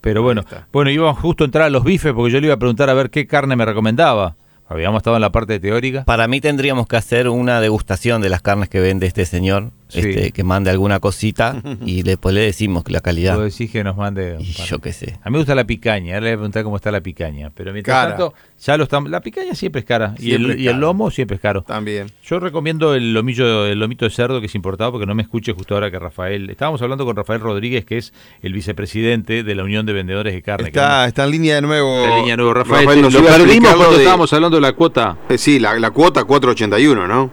Pero 0.00 0.22
bueno, 0.22 0.44
bueno, 0.72 0.90
íbamos 0.90 1.18
justo 1.18 1.44
a 1.44 1.46
entrar 1.46 1.64
a 1.64 1.70
los 1.70 1.84
bifes 1.84 2.12
porque 2.12 2.32
yo 2.32 2.40
le 2.40 2.46
iba 2.46 2.54
a 2.54 2.58
preguntar 2.58 2.88
a 2.88 2.94
ver 2.94 3.10
qué 3.10 3.26
carne 3.26 3.56
me 3.56 3.64
recomendaba. 3.64 4.36
Habíamos 4.68 5.00
estado 5.00 5.16
en 5.16 5.22
la 5.22 5.32
parte 5.32 5.60
teórica. 5.60 6.04
Para 6.04 6.28
mí 6.28 6.40
tendríamos 6.40 6.86
que 6.86 6.96
hacer 6.96 7.28
una 7.28 7.60
degustación 7.60 8.22
de 8.22 8.28
las 8.28 8.40
carnes 8.40 8.68
que 8.68 8.80
vende 8.80 9.06
este 9.06 9.24
señor, 9.24 9.72
Sí. 9.88 10.00
este, 10.00 10.32
que 10.32 10.42
mande 10.44 10.70
alguna 10.70 10.98
cosita 11.00 11.62
y 11.86 12.02
después 12.02 12.34
le 12.34 12.40
decimos 12.42 12.82
la 12.88 13.00
calidad. 13.00 13.36
Vos 13.36 13.44
decís 13.56 13.70
que 13.70 13.84
nos 13.84 13.96
mande... 13.96 14.36
Y 14.40 14.44
yo 14.44 14.78
qué 14.80 14.92
sé. 14.92 15.18
A 15.22 15.30
mí 15.30 15.32
me 15.34 15.38
gusta 15.38 15.54
la 15.54 15.64
picaña, 15.64 16.14
ahora 16.14 16.24
le 16.24 16.30
voy 16.30 16.34
a 16.34 16.36
preguntar 16.38 16.64
cómo 16.64 16.76
está 16.76 16.90
la 16.90 17.00
picaña. 17.00 17.50
Pero 17.54 17.72
mientras 17.72 17.94
Cara. 17.96 18.16
tanto, 18.16 18.34
ya 18.58 18.76
lo 18.76 18.84
estamos... 18.84 19.10
La 19.10 19.20
picaña 19.20 19.54
siempre 19.54 19.80
es 19.80 19.84
cara. 19.86 20.14
y, 20.18 20.32
el, 20.32 20.50
es 20.50 20.58
y 20.58 20.66
el 20.66 20.72
cara. 20.72 20.78
lomo 20.78 21.10
siempre 21.10 21.36
es 21.36 21.40
caro. 21.40 21.62
También. 21.62 22.08
Yo 22.24 22.40
recomiendo 22.40 22.94
el 22.94 23.14
lomillo, 23.14 23.66
el 23.66 23.78
lomito 23.78 24.04
de 24.04 24.10
cerdo 24.10 24.40
que 24.40 24.46
es 24.46 24.54
importado 24.54 24.90
porque 24.92 25.06
no 25.06 25.14
me 25.14 25.22
escuche 25.22 25.52
justo 25.52 25.74
ahora 25.74 25.90
que 25.90 25.98
Rafael. 25.98 26.50
Estábamos 26.50 26.82
hablando 26.82 27.04
con 27.04 27.14
Rafael 27.16 27.40
Rodríguez, 27.40 27.84
que 27.84 27.98
es 27.98 28.12
el 28.42 28.52
vicepresidente 28.52 29.42
de 29.44 29.54
la 29.54 29.62
Unión 29.64 29.86
de 29.86 29.92
Vendedores 29.92 30.34
de 30.34 30.42
Carne. 30.42 30.64
que 30.64 30.78
Está, 30.78 31.06
está 31.06 31.24
en 31.24 31.30
línea 31.30 31.54
de 31.56 31.62
nuevo. 31.62 32.04
en 32.04 32.14
línea 32.20 32.36
nuevo. 32.36 32.54
Rafael, 32.54 32.84
Rafael, 32.86 33.02
nos 33.02 33.12
lo 33.14 33.22
perdimos 33.24 33.74
cuando 33.74 33.92
de- 33.92 33.98
estábamos 34.02 34.32
hablando 34.32 34.56
de 34.56 34.60
la 34.62 34.72
cuota. 34.72 35.16
Eh, 35.28 35.38
sí, 35.38 35.58
la, 35.58 35.78
la 35.78 35.90
cuota 35.90 36.24
481, 36.24 37.06
¿no? 37.06 37.30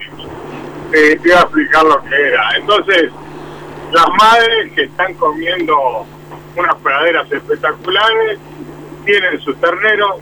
Eh, 0.93 1.19
te 1.21 1.27
iba 1.27 1.39
a 1.39 1.43
explicar 1.43 1.83
lo 1.83 2.01
que 2.03 2.15
era. 2.15 2.55
Entonces, 2.55 3.11
las 3.91 4.07
madres 4.19 4.71
que 4.73 4.83
están 4.83 5.13
comiendo 5.15 6.05
unas 6.55 6.75
praderas 6.75 7.31
espectaculares 7.31 8.39
tienen 9.05 9.39
sus 9.41 9.59
terneros 9.59 10.17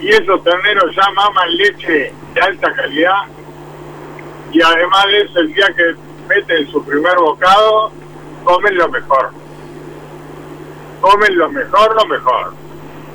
y 0.00 0.08
esos 0.08 0.42
terneros 0.44 0.94
ya 0.94 1.10
maman 1.12 1.56
leche 1.56 2.12
de 2.34 2.40
alta 2.40 2.72
calidad 2.74 3.22
y 4.52 4.62
además 4.62 5.04
de 5.06 5.18
eso 5.22 5.40
el 5.40 5.52
día 5.52 5.66
que 5.76 5.94
meten 6.28 6.70
su 6.70 6.84
primer 6.84 7.16
bocado 7.16 7.90
comen 8.44 8.76
lo 8.76 8.88
mejor 8.88 9.30
comen 11.00 11.38
lo 11.38 11.48
mejor 11.50 11.94
lo 11.94 12.06
mejor 12.06 12.54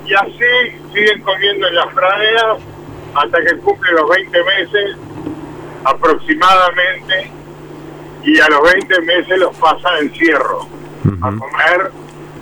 y 0.06 0.14
así 0.14 0.80
siguen 0.94 1.22
comiendo 1.22 1.68
en 1.68 1.76
las 1.76 1.94
praderas 1.94 2.58
hasta 3.16 3.42
que 3.44 3.58
cumplen 3.58 3.96
los 3.96 4.10
20 4.10 4.44
meses 4.44 4.98
aproximadamente 5.84 7.32
y 8.24 8.40
a 8.40 8.48
los 8.50 8.62
20 8.74 9.02
meses 9.02 9.38
los 9.40 9.56
pasa 9.58 9.90
a 9.90 10.00
encierro 10.00 10.68
a 11.22 11.28
comer 11.32 11.92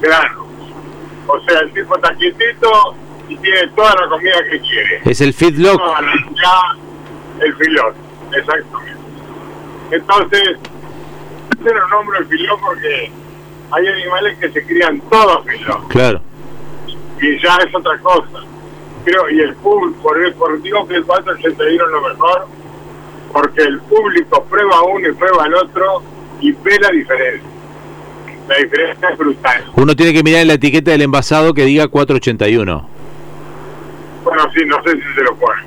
granos. 0.01 0.46
O 1.27 1.39
sea, 1.41 1.60
el 1.60 1.72
tipo 1.74 1.96
está 1.96 2.13
quietito 2.15 2.96
y 3.29 3.38
tiene 3.38 3.67
toda 3.75 3.96
la 3.96 4.10
comida 4.10 4.34
que 4.50 4.60
quiere. 4.62 5.01
Es 5.05 5.22
el 5.22 5.34
feedlot. 5.34 5.79
El 7.39 7.55
filón, 7.55 7.93
exactamente. 8.36 9.00
Entonces, 9.91 10.58
Yo 11.63 11.74
no 11.74 11.88
nombro 11.89 12.17
el 12.19 12.25
filón 12.27 12.60
porque 12.62 13.12
hay 13.72 13.88
animales 13.88 14.38
que 14.39 14.50
se 14.50 14.65
crían 14.65 15.00
todos 15.10 15.46
filón 15.46 15.88
Claro. 15.89 16.22
y 17.22 17.38
ya 17.41 17.58
es 17.58 17.75
otra 17.75 17.98
cosa. 18.00 18.39
Creo, 19.05 19.29
y 19.29 19.39
el 19.41 19.53
público, 19.55 20.01
por, 20.01 20.22
el- 20.24 20.34
por 20.36 20.62
digo 20.62 20.88
que 20.88 20.96
el 20.96 21.03
481 21.05 21.86
es 21.86 21.91
lo 21.91 22.01
mejor, 22.01 22.48
porque 23.39 23.62
el 23.62 23.79
público 23.81 24.43
prueba 24.50 24.81
uno 24.84 25.08
y 25.08 25.13
prueba 25.13 25.46
el 25.46 25.53
otro 25.53 26.03
y 26.41 26.51
ve 26.51 26.77
la 26.79 26.89
diferencia. 26.89 27.50
La 28.50 28.58
diferencia 28.58 29.10
es 29.10 29.17
brutal. 29.17 29.63
Uno 29.75 29.96
tiene 29.96 30.12
que 30.12 30.24
mirar 30.24 30.41
en 30.41 30.48
la 30.50 30.53
etiqueta 30.55 30.91
del 30.91 31.03
envasado 31.03 31.53
que 31.53 31.63
diga 31.63 31.88
481. 31.88 32.89
Bueno, 34.24 34.43
sí, 34.53 34.65
no 34.65 34.84
sé 34.84 34.91
si 34.91 35.13
se 35.15 35.22
lo 35.22 35.36
ponen. 35.36 35.65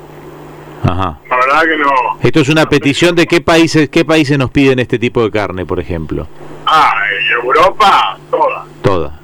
Ajá. 0.83 1.17
La 1.29 1.35
verdad 1.37 1.61
que 1.63 1.77
no. 1.77 1.89
Esto 2.21 2.41
es 2.41 2.49
una 2.49 2.65
petición 2.67 3.15
de 3.15 3.25
qué 3.25 3.41
países 3.41 3.89
qué 3.89 4.05
países 4.05 4.37
nos 4.37 4.51
piden 4.51 4.79
este 4.79 4.99
tipo 4.99 5.23
de 5.23 5.31
carne, 5.31 5.65
por 5.65 5.79
ejemplo. 5.79 6.27
Ah, 6.65 6.93
en 7.19 7.43
Europa, 7.43 8.17
todas. 8.29 8.67
Toda. 8.83 9.19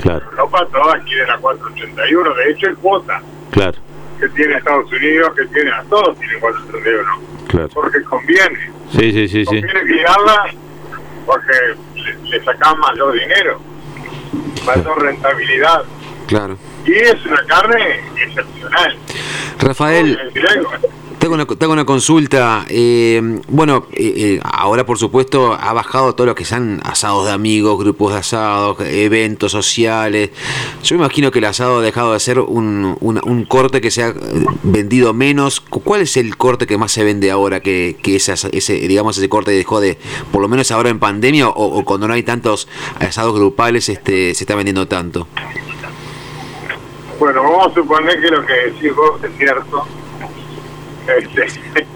Claro, 0.00 0.30
Europa 0.30 0.68
todas 0.70 1.02
quieren 1.04 1.26
la 1.26 1.38
481. 1.38 2.34
De 2.34 2.50
hecho, 2.50 2.66
el 2.68 2.76
cuota 2.76 3.22
claro, 3.50 3.78
que 4.18 4.28
tiene 4.30 4.56
Estados 4.56 4.90
Unidos, 4.92 5.32
que 5.36 5.44
tiene 5.46 5.70
a 5.72 5.82
todos, 5.84 6.18
tienen 6.18 6.40
481. 6.40 7.20
claro. 7.48 7.68
Porque 7.74 8.02
conviene. 8.04 8.58
Sí, 8.92 9.12
sí, 9.12 9.28
sí, 9.28 9.44
sí. 9.44 9.60
Conviene 9.60 9.80
cuidarla 9.80 10.54
porque 11.26 11.52
le, 11.94 12.30
le 12.30 12.44
sacan 12.44 12.78
mayor 12.78 13.12
dinero, 13.12 13.60
mayor 14.66 15.02
rentabilidad. 15.02 15.82
Claro. 16.26 16.56
Y 16.86 16.92
es 16.92 17.26
una 17.26 17.44
carne 17.46 18.00
excepcional. 18.16 18.98
Rafael, 19.58 20.18
Tengo 21.24 21.36
una, 21.36 21.46
tengo 21.46 21.72
una 21.72 21.86
consulta. 21.86 22.66
eh, 22.68 23.40
bueno, 23.48 23.86
eh, 23.94 24.12
eh, 24.14 24.40
ahora 24.44 24.84
por 24.84 24.98
supuesto 24.98 25.54
ha 25.58 25.72
bajado 25.72 26.14
todo 26.14 26.26
lo 26.26 26.34
que 26.34 26.44
sean 26.44 26.82
asados 26.84 27.24
de 27.24 27.32
amigos, 27.32 27.78
grupos 27.78 28.12
de 28.12 28.18
asados, 28.18 28.76
eventos 28.80 29.50
sociales. 29.50 30.28
Yo 30.82 30.96
me 30.96 31.02
imagino 31.02 31.30
que 31.30 31.38
el 31.38 31.46
asado 31.46 31.78
ha 31.78 31.80
dejado 31.80 32.12
de 32.12 32.20
ser 32.20 32.40
un, 32.40 32.98
un- 33.00 33.22
un 33.24 33.44
corte 33.46 33.80
que 33.80 33.90
se 33.90 34.02
ha 34.02 34.12
vendido 34.64 35.14
menos. 35.14 35.60
Cu- 35.62 35.80
¿Cuál 35.80 36.02
es 36.02 36.18
el 36.18 36.36
corte 36.36 36.66
que 36.66 36.76
más 36.76 36.92
se 36.92 37.04
vende 37.04 37.30
ahora 37.30 37.60
que, 37.60 37.96
que 38.02 38.16
ese, 38.16 38.34
ese, 38.52 38.74
digamos, 38.74 39.16
ese 39.16 39.30
corte 39.30 39.50
dejó 39.52 39.80
de, 39.80 39.96
por 40.30 40.42
lo 40.42 40.48
menos 40.48 40.70
ahora 40.72 40.90
en 40.90 40.98
pandemia 40.98 41.48
o, 41.48 41.78
o 41.78 41.84
cuando 41.86 42.06
no 42.06 42.12
hay 42.12 42.22
tantos 42.22 42.68
asados 43.00 43.34
grupales, 43.34 43.88
este, 43.88 44.34
se 44.34 44.44
está 44.44 44.56
vendiendo 44.56 44.86
tanto? 44.88 45.26
Bueno, 47.18 47.42
vamos 47.44 47.68
a 47.68 47.74
suponer 47.76 48.20
que 48.20 48.28
lo 48.28 48.44
que 48.44 48.52
decís 48.52 48.94
vos 48.94 49.24
es 49.24 49.30
cierto. 49.38 49.86
Este, 51.06 51.86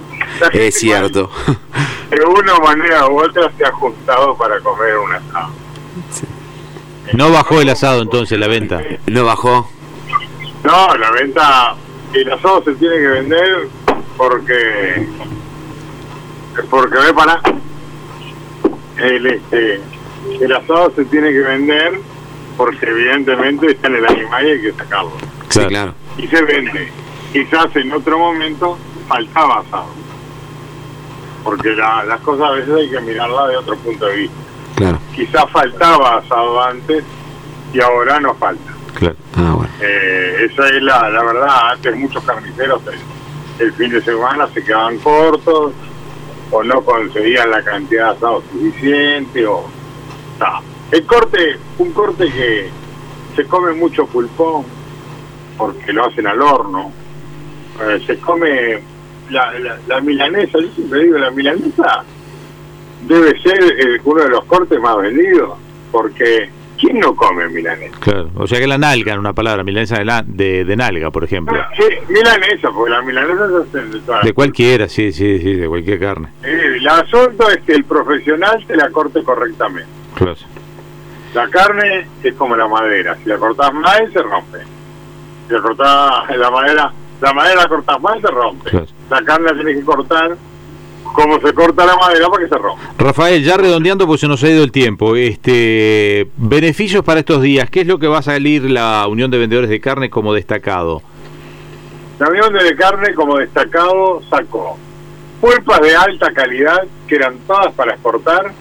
Es 0.52 0.78
cierto. 0.78 1.30
De 2.10 2.24
una 2.24 2.58
manera 2.58 3.06
u 3.08 3.20
otra 3.20 3.50
se 3.56 3.64
ha 3.64 3.68
ajustado 3.68 4.36
para 4.36 4.58
comer 4.60 4.96
un 4.98 5.12
asado. 5.12 5.52
No 7.12 7.30
bajó 7.30 7.60
el 7.60 7.68
asado 7.68 8.02
entonces 8.02 8.38
la 8.38 8.48
venta. 8.48 8.82
¿No 9.06 9.24
bajó? 9.24 9.70
No, 10.64 10.96
la 10.96 11.10
venta, 11.10 11.74
el 12.12 12.32
asado 12.32 12.62
se 12.64 12.74
tiene 12.74 12.96
que 12.96 13.08
vender 13.08 13.68
porque, 14.16 15.06
porque 16.70 16.98
ve 16.98 17.14
para 17.14 17.40
el 18.96 19.26
este, 19.26 19.80
el 20.40 20.52
asado 20.52 20.92
se 20.96 21.04
tiene 21.06 21.30
que 21.30 21.40
vender 21.40 22.00
porque 22.56 22.86
evidentemente 22.86 23.70
está 23.70 23.86
en 23.88 23.96
el 23.96 24.06
animal 24.06 24.46
y 24.46 24.50
hay 24.50 24.60
que 24.60 24.72
sacarlo. 24.72 25.12
Sí, 25.50 25.60
claro. 25.66 25.94
Y 26.16 26.26
se 26.26 26.42
vende. 26.42 26.90
Quizás 27.32 27.74
en 27.76 27.92
otro 27.92 28.18
momento 28.18 28.78
faltaba 29.08 29.60
asado. 29.60 29.86
Porque 31.44 31.70
la- 31.74 32.04
las 32.04 32.20
cosas 32.20 32.48
a 32.48 32.52
veces 32.52 32.74
hay 32.74 32.90
que 32.90 33.00
mirarlas 33.00 33.48
de 33.48 33.56
otro 33.56 33.76
punto 33.78 34.06
de 34.06 34.16
vista. 34.16 34.36
Claro. 34.76 34.98
Quizás 35.14 35.50
faltaba 35.50 36.16
asado 36.18 36.62
antes 36.62 37.04
y 37.72 37.80
ahora 37.80 38.20
no 38.20 38.34
falta. 38.34 38.72
Claro. 38.94 39.16
Ah, 39.36 39.52
bueno. 39.56 39.72
Eh, 39.80 40.48
esa 40.50 40.68
es 40.68 40.82
la, 40.82 41.08
la 41.10 41.22
verdad. 41.24 41.70
Antes 41.72 41.96
muchos 41.96 42.22
carniceros 42.24 42.80
el, 42.86 43.66
el 43.66 43.72
fin 43.72 43.90
de 43.90 44.02
semana 44.02 44.46
se 44.52 44.62
quedaban 44.62 44.98
cortos 44.98 45.72
o 46.50 46.62
no 46.62 46.82
conseguían 46.82 47.50
la 47.50 47.62
cantidad 47.62 48.06
de 48.12 48.16
asado 48.16 48.42
suficiente 48.52 49.46
o 49.46 49.64
no. 50.40 50.60
el 50.92 51.04
corte 51.04 51.58
un 51.78 51.92
corte 51.92 52.30
que 52.32 52.70
se 53.36 53.44
come 53.44 53.72
mucho 53.72 54.06
pulpón 54.06 54.64
porque 55.58 55.92
lo 55.92 56.06
hacen 56.06 56.26
al 56.26 56.40
horno 56.40 56.90
Eh, 57.80 58.02
se 58.06 58.18
come 58.18 58.80
la, 59.30 59.58
la, 59.58 59.76
la 59.86 60.00
milanesa 60.00 60.58
yo 60.58 60.68
siempre 60.74 61.00
digo 61.04 61.18
la 61.18 61.30
milanesa 61.30 62.04
debe 63.06 63.38
ser 63.40 63.62
eh, 63.78 64.00
uno 64.04 64.22
de 64.22 64.28
los 64.30 64.44
cortes 64.44 64.80
más 64.80 64.96
vendidos 64.98 65.58
porque 65.92 66.50
¿quién 66.78 67.00
no 67.00 67.14
come 67.16 67.48
milanesa? 67.48 67.96
Claro. 68.00 68.30
O 68.36 68.46
sea 68.46 68.60
que 68.60 68.66
la 68.66 68.78
nalga, 68.78 69.12
en 69.14 69.18
una 69.20 69.32
palabra, 69.32 69.64
milanesa 69.64 69.98
de, 69.98 70.04
la- 70.04 70.22
de, 70.26 70.64
de 70.64 70.76
nalga, 70.76 71.10
por 71.10 71.24
ejemplo. 71.24 71.58
Sí, 71.76 71.82
milanesa, 72.08 72.70
porque 72.70 72.90
la 72.90 73.02
milanesa 73.02 73.48
se 73.72 73.78
de 73.84 74.00
todas 74.00 74.22
De 74.24 74.32
cualquiera, 74.32 74.88
sí, 74.88 75.10
sí, 75.12 75.38
sí, 75.40 75.54
de 75.54 75.66
cualquier 75.66 75.98
carne. 75.98 76.28
Eh, 76.44 76.74
el 76.76 76.86
asunto 76.88 77.48
es 77.50 77.58
que 77.62 77.72
el 77.72 77.84
profesional 77.84 78.62
te 78.66 78.76
la 78.76 78.90
corte 78.90 79.22
correctamente. 79.24 79.88
Claro. 80.14 80.36
La 81.34 81.48
carne 81.48 82.06
es 82.22 82.34
como 82.34 82.54
la 82.56 82.68
madera, 82.68 83.16
si 83.22 83.28
la 83.28 83.38
cortás 83.38 83.72
mal 83.72 84.12
se 84.12 84.22
rompe. 84.22 84.58
Si 85.48 85.54
la 85.54 85.60
cortás 85.60 86.36
la 86.36 86.50
madera, 86.50 86.92
la 87.20 87.32
madera 87.32 87.62
la 87.62 87.68
cortás 87.68 88.00
mal 88.00 88.20
se 88.20 88.28
rompe. 88.28 88.70
Claro. 88.70 88.86
La 89.10 89.22
carne 89.22 89.46
la 89.46 89.54
tienes 89.54 89.78
que 89.78 89.84
cortar 89.84 90.36
como 91.02 91.40
se 91.40 91.52
corta 91.54 91.86
la 91.86 91.96
madera 91.96 92.28
para 92.28 92.44
que 92.44 92.48
se 92.48 92.58
rompa. 92.58 92.82
Rafael, 92.98 93.42
ya 93.42 93.56
redondeando 93.56 94.06
porque 94.06 94.20
se 94.20 94.28
nos 94.28 94.42
ha 94.44 94.50
ido 94.50 94.62
el 94.62 94.72
tiempo, 94.72 95.16
este 95.16 96.28
beneficios 96.36 97.02
para 97.04 97.20
estos 97.20 97.42
días, 97.42 97.70
¿qué 97.70 97.80
es 97.80 97.86
lo 97.86 97.98
que 97.98 98.06
va 98.06 98.18
a 98.18 98.22
salir 98.22 98.70
la 98.70 99.06
Unión 99.08 99.30
de 99.30 99.38
Vendedores 99.38 99.70
de 99.70 99.80
Carne 99.80 100.10
como 100.10 100.34
destacado? 100.34 101.02
La 102.18 102.28
Unión 102.28 102.52
de 102.52 102.74
Carne, 102.76 103.14
como 103.14 103.38
destacado, 103.38 104.22
sacó 104.28 104.76
pulpas 105.40 105.80
de 105.80 105.94
alta 105.94 106.32
calidad, 106.32 106.84
que 107.06 107.14
eran 107.14 107.38
todas 107.46 107.72
para 107.74 107.92
exportar, 107.92 108.52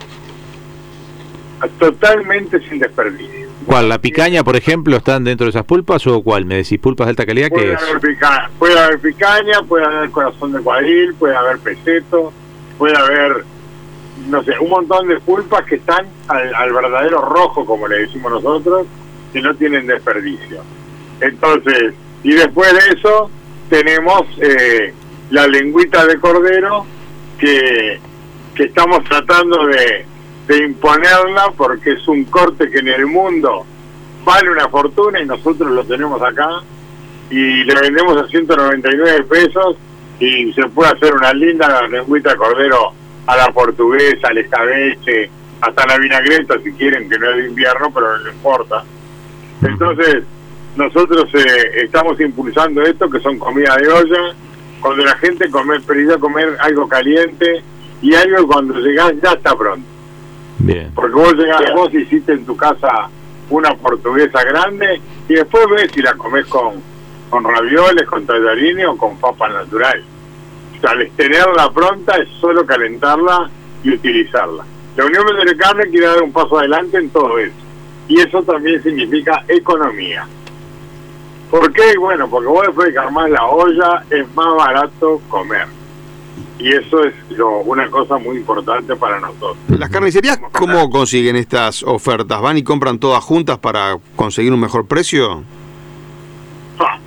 totalmente 1.80 2.60
sin 2.68 2.80
desperdicio. 2.80 3.48
¿Cuál? 3.68 3.90
¿La 3.90 4.00
picaña, 4.00 4.44
por 4.44 4.56
ejemplo, 4.56 4.98
están 4.98 5.24
dentro 5.26 5.46
de 5.46 5.50
esas 5.50 5.66
pulpas 5.66 6.08
o 6.08 6.22
cuál? 6.24 6.46
¿Me 6.46 6.56
decís 6.56 6.80
pulpas 6.80 7.06
de 7.08 7.10
alta 7.12 7.26
calidad? 7.26 7.50
¿Qué 7.50 7.54
Puede 7.56 7.74
es? 7.74 7.82
pica- 8.02 8.50
puede 8.58 8.80
haber 8.80 9.00
picaña, 9.00 9.62
puede 9.68 9.86
haber 9.86 10.10
corazón 10.10 10.54
de 10.54 10.60
cuadril, 10.62 11.14
puede 11.16 11.36
haber 11.36 11.60
peseto, 11.60 12.32
puede 12.78 12.98
haber, 12.98 13.44
no 14.30 14.42
sé, 14.44 14.54
un 14.60 14.70
montón 14.70 15.08
de 15.10 15.20
pulpas 15.20 15.66
que 15.66 15.76
están 15.76 16.06
al, 16.30 16.56
al 16.56 16.74
verdadero 16.74 17.22
rojo, 17.22 17.66
como 17.66 17.88
le 17.88 18.00
decimos 18.00 18.32
nosotros, 18.32 18.88
que 19.34 19.42
no 19.42 19.54
tienen 19.56 19.86
desperdicio. 19.86 20.62
Entonces, 21.20 21.94
y 22.24 22.34
después 22.34 22.72
de 22.74 22.98
eso, 22.98 23.30
tenemos 23.70 24.22
eh, 24.42 24.94
la 25.30 25.46
lengüita 25.46 26.06
de 26.06 26.18
cordero 26.20 26.86
que, 27.38 28.00
que 28.56 28.64
estamos 28.64 29.04
tratando 29.04 29.66
de, 29.68 30.06
de 30.48 30.64
imponerla 30.64 31.52
porque 31.56 31.92
es 31.92 32.08
un 32.08 32.24
corte 32.26 32.70
que 32.70 32.80
en 32.80 32.88
el 32.88 33.06
mundo 33.06 33.66
vale 34.24 34.50
una 34.50 34.68
fortuna 34.70 35.22
y 35.22 35.26
nosotros 35.26 35.72
lo 35.72 35.84
tenemos 35.84 36.22
acá 36.22 36.62
y 37.30 37.64
le 37.64 37.76
vendemos 37.76 38.18
a 38.18 38.28
199 38.28 39.24
pesos 39.24 39.76
y 40.20 40.52
se 40.54 40.68
puede 40.70 40.92
hacer 40.92 41.14
una 41.14 41.34
linda 41.34 41.88
lengüita 41.88 42.32
de 42.32 42.38
cordero 42.38 42.94
a 43.26 43.36
la 43.36 43.52
portuguesa, 43.52 44.30
al 44.30 44.38
escabeche, 44.38 45.30
hasta 45.62 45.86
la 45.86 45.98
vinagreta 45.98 46.56
si 46.64 46.72
quieren, 46.74 47.10
que 47.10 47.20
no 47.20 47.30
es 47.32 47.38
de 47.38 47.48
invierno, 47.48 47.92
pero 47.94 48.18
no 48.20 48.30
importa. 48.30 48.84
Entonces, 49.62 50.24
nosotros 50.76 51.28
eh, 51.34 51.84
estamos 51.84 52.20
impulsando 52.22 52.82
esto, 52.84 53.10
que 53.10 53.20
son 53.20 53.38
comidas 53.38 53.78
de 53.78 53.90
olla, 53.90 54.36
cuando 54.80 55.04
la 55.04 55.16
gente 55.18 55.50
come, 55.50 55.80
pedido 55.82 56.20
comer 56.20 56.56
algo 56.62 56.88
caliente 56.88 57.64
y 58.02 58.14
algo 58.14 58.48
cuando 58.48 58.76
llegás 58.80 59.14
ya 59.22 59.32
está 59.32 59.56
pronto. 59.56 59.97
Bien. 60.60 60.92
Porque 60.94 61.14
vos 61.14 61.34
llegás, 61.34 61.62
vos 61.76 61.94
hiciste 61.94 62.34
en 62.34 62.46
tu 62.46 62.56
casa 62.56 63.10
una 63.50 63.74
portuguesa 63.76 64.44
grande 64.44 65.02
y 65.28 65.34
después 65.34 65.66
ves 65.70 65.92
si 65.94 66.02
la 66.02 66.14
comes 66.16 66.46
con, 66.48 66.82
con 67.30 67.44
ravioles, 67.44 68.06
con 68.08 68.26
tallarines 68.26 68.88
o 68.88 68.98
con 68.98 69.18
papa 69.18 69.50
natural. 69.50 70.04
O 70.78 70.82
sea, 70.82 70.92
al 70.92 71.10
tenerla 71.12 71.72
pronta 71.72 72.18
es 72.18 72.30
solo 72.40 72.66
calentarla 72.66 73.50
y 73.84 73.92
utilizarla. 73.92 74.66
La 74.96 75.06
Unión 75.06 75.26
Carne 75.58 75.90
quiere 75.90 76.08
dar 76.08 76.24
un 76.24 76.32
paso 76.32 76.58
adelante 76.58 76.98
en 76.98 77.10
todo 77.10 77.38
eso. 77.38 77.56
Y 78.08 78.20
eso 78.20 78.42
también 78.44 78.82
significa 78.82 79.44
economía. 79.48 80.26
¿Por 81.52 81.72
qué? 81.72 81.98
Bueno, 82.00 82.28
porque 82.30 82.48
vos 82.48 82.66
después 82.66 82.94
de 82.94 83.00
armás 83.00 83.30
la 83.30 83.46
olla 83.46 84.04
es 84.10 84.26
más 84.36 84.56
barato 84.56 85.22
comer. 85.30 85.68
Y 86.60 86.74
eso 86.74 87.04
es 87.04 87.14
lo- 87.38 87.60
una 87.60 87.88
cosa 87.90 88.18
muy 88.18 88.38
importante 88.38 88.96
para 88.96 89.20
nosotros. 89.20 89.58
¿Las 89.70 89.90
carnicerías 89.90 90.40
cómo 90.52 90.90
consiguen 90.90 91.36
estas 91.36 91.84
ofertas? 91.84 92.42
¿Van 92.42 92.58
y 92.58 92.64
compran 92.64 92.98
todas 92.98 93.24
juntas 93.24 93.60
para 93.60 93.98
conseguir 94.16 94.52
un 94.54 94.60
mejor 94.60 94.88
precio? 94.88 95.44
Ah, 96.80 96.98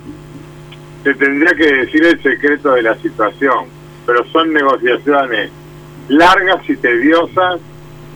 Te 1.03 1.13
tendría 1.15 1.53
que 1.55 1.65
decir 1.65 2.05
el 2.05 2.21
secreto 2.21 2.71
de 2.73 2.83
la 2.83 2.95
situación, 2.99 3.65
pero 4.05 4.23
son 4.31 4.53
negociaciones 4.53 5.49
largas 6.07 6.61
y 6.69 6.75
tediosas 6.75 7.59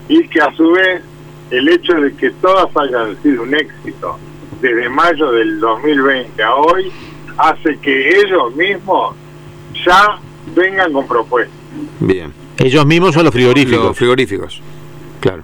y 0.07 0.27
que 0.27 0.39
a 0.41 0.53
su 0.55 0.71
vez 0.71 1.01
el 1.49 1.67
hecho 1.69 1.93
de 1.93 2.13
que 2.15 2.29
todas 2.31 2.67
hayan 2.77 3.21
sido 3.23 3.43
un 3.43 3.55
éxito 3.55 4.17
desde 4.61 4.87
mayo 4.89 5.31
del 5.31 5.59
2020 5.59 6.43
a 6.43 6.55
hoy 6.55 6.91
hace 7.37 7.77
que 7.79 8.19
ellos 8.21 8.55
mismos 8.55 9.15
ya 9.85 10.19
vengan 10.53 10.93
con 10.93 11.07
propuestas. 11.07 11.55
Bien. 11.99 12.33
Ellos 12.57 12.85
mismos 12.85 13.13
son 13.13 13.25
los 13.25 13.33
frigoríficos. 13.33 13.85
Los 13.85 13.97
frigoríficos. 13.97 14.61
Claro. 15.19 15.43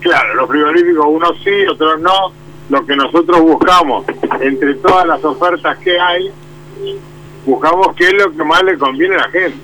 Claro, 0.00 0.34
los 0.34 0.48
frigoríficos 0.48 1.06
unos 1.08 1.38
sí, 1.44 1.66
otros 1.70 2.00
no. 2.00 2.32
Lo 2.68 2.86
que 2.86 2.96
nosotros 2.96 3.40
buscamos 3.40 4.04
entre 4.40 4.74
todas 4.74 5.06
las 5.06 5.22
ofertas 5.24 5.76
que 5.78 5.98
hay, 5.98 6.30
buscamos 7.44 7.94
qué 7.96 8.04
es 8.04 8.14
lo 8.14 8.32
que 8.32 8.44
más 8.44 8.62
le 8.62 8.78
conviene 8.78 9.16
a 9.16 9.18
la 9.18 9.30
gente. 9.30 9.56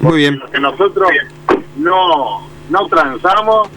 Muy 0.00 0.18
bien. 0.18 0.38
Lo 0.38 0.50
que 0.50 0.60
nosotros 0.60 1.08
no, 1.76 2.46
no 2.70 2.86
transamos 2.88 3.68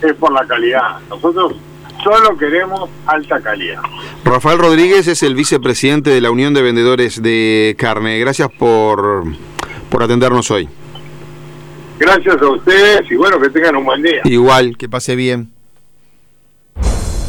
es 0.00 0.14
por 0.14 0.32
la 0.32 0.46
calidad. 0.46 0.98
Nosotros 1.10 1.54
solo 2.02 2.36
queremos 2.36 2.90
alta 3.06 3.40
calidad. 3.40 3.80
Rafael 4.24 4.58
Rodríguez 4.58 5.06
es 5.08 5.22
el 5.22 5.34
vicepresidente 5.34 6.10
de 6.10 6.20
la 6.20 6.30
Unión 6.30 6.54
de 6.54 6.62
Vendedores 6.62 7.22
de 7.22 7.74
Carne. 7.78 8.18
Gracias 8.18 8.48
por, 8.50 9.24
por 9.90 10.02
atendernos 10.02 10.50
hoy. 10.50 10.68
Gracias 11.98 12.40
a 12.40 12.46
ustedes 12.48 13.10
y 13.10 13.14
bueno, 13.14 13.38
que 13.40 13.50
tengan 13.50 13.76
un 13.76 13.84
buen 13.84 14.02
día. 14.02 14.22
Igual. 14.24 14.76
Que 14.76 14.88
pase 14.88 15.14
bien. 15.14 15.50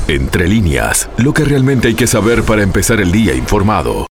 Entre 0.07 0.47
líneas, 0.47 1.09
lo 1.17 1.33
que 1.33 1.45
realmente 1.45 1.87
hay 1.87 1.93
que 1.93 2.07
saber 2.07 2.43
para 2.43 2.61
empezar 2.61 2.99
el 2.99 3.11
día 3.11 3.33
informado. 3.35 3.95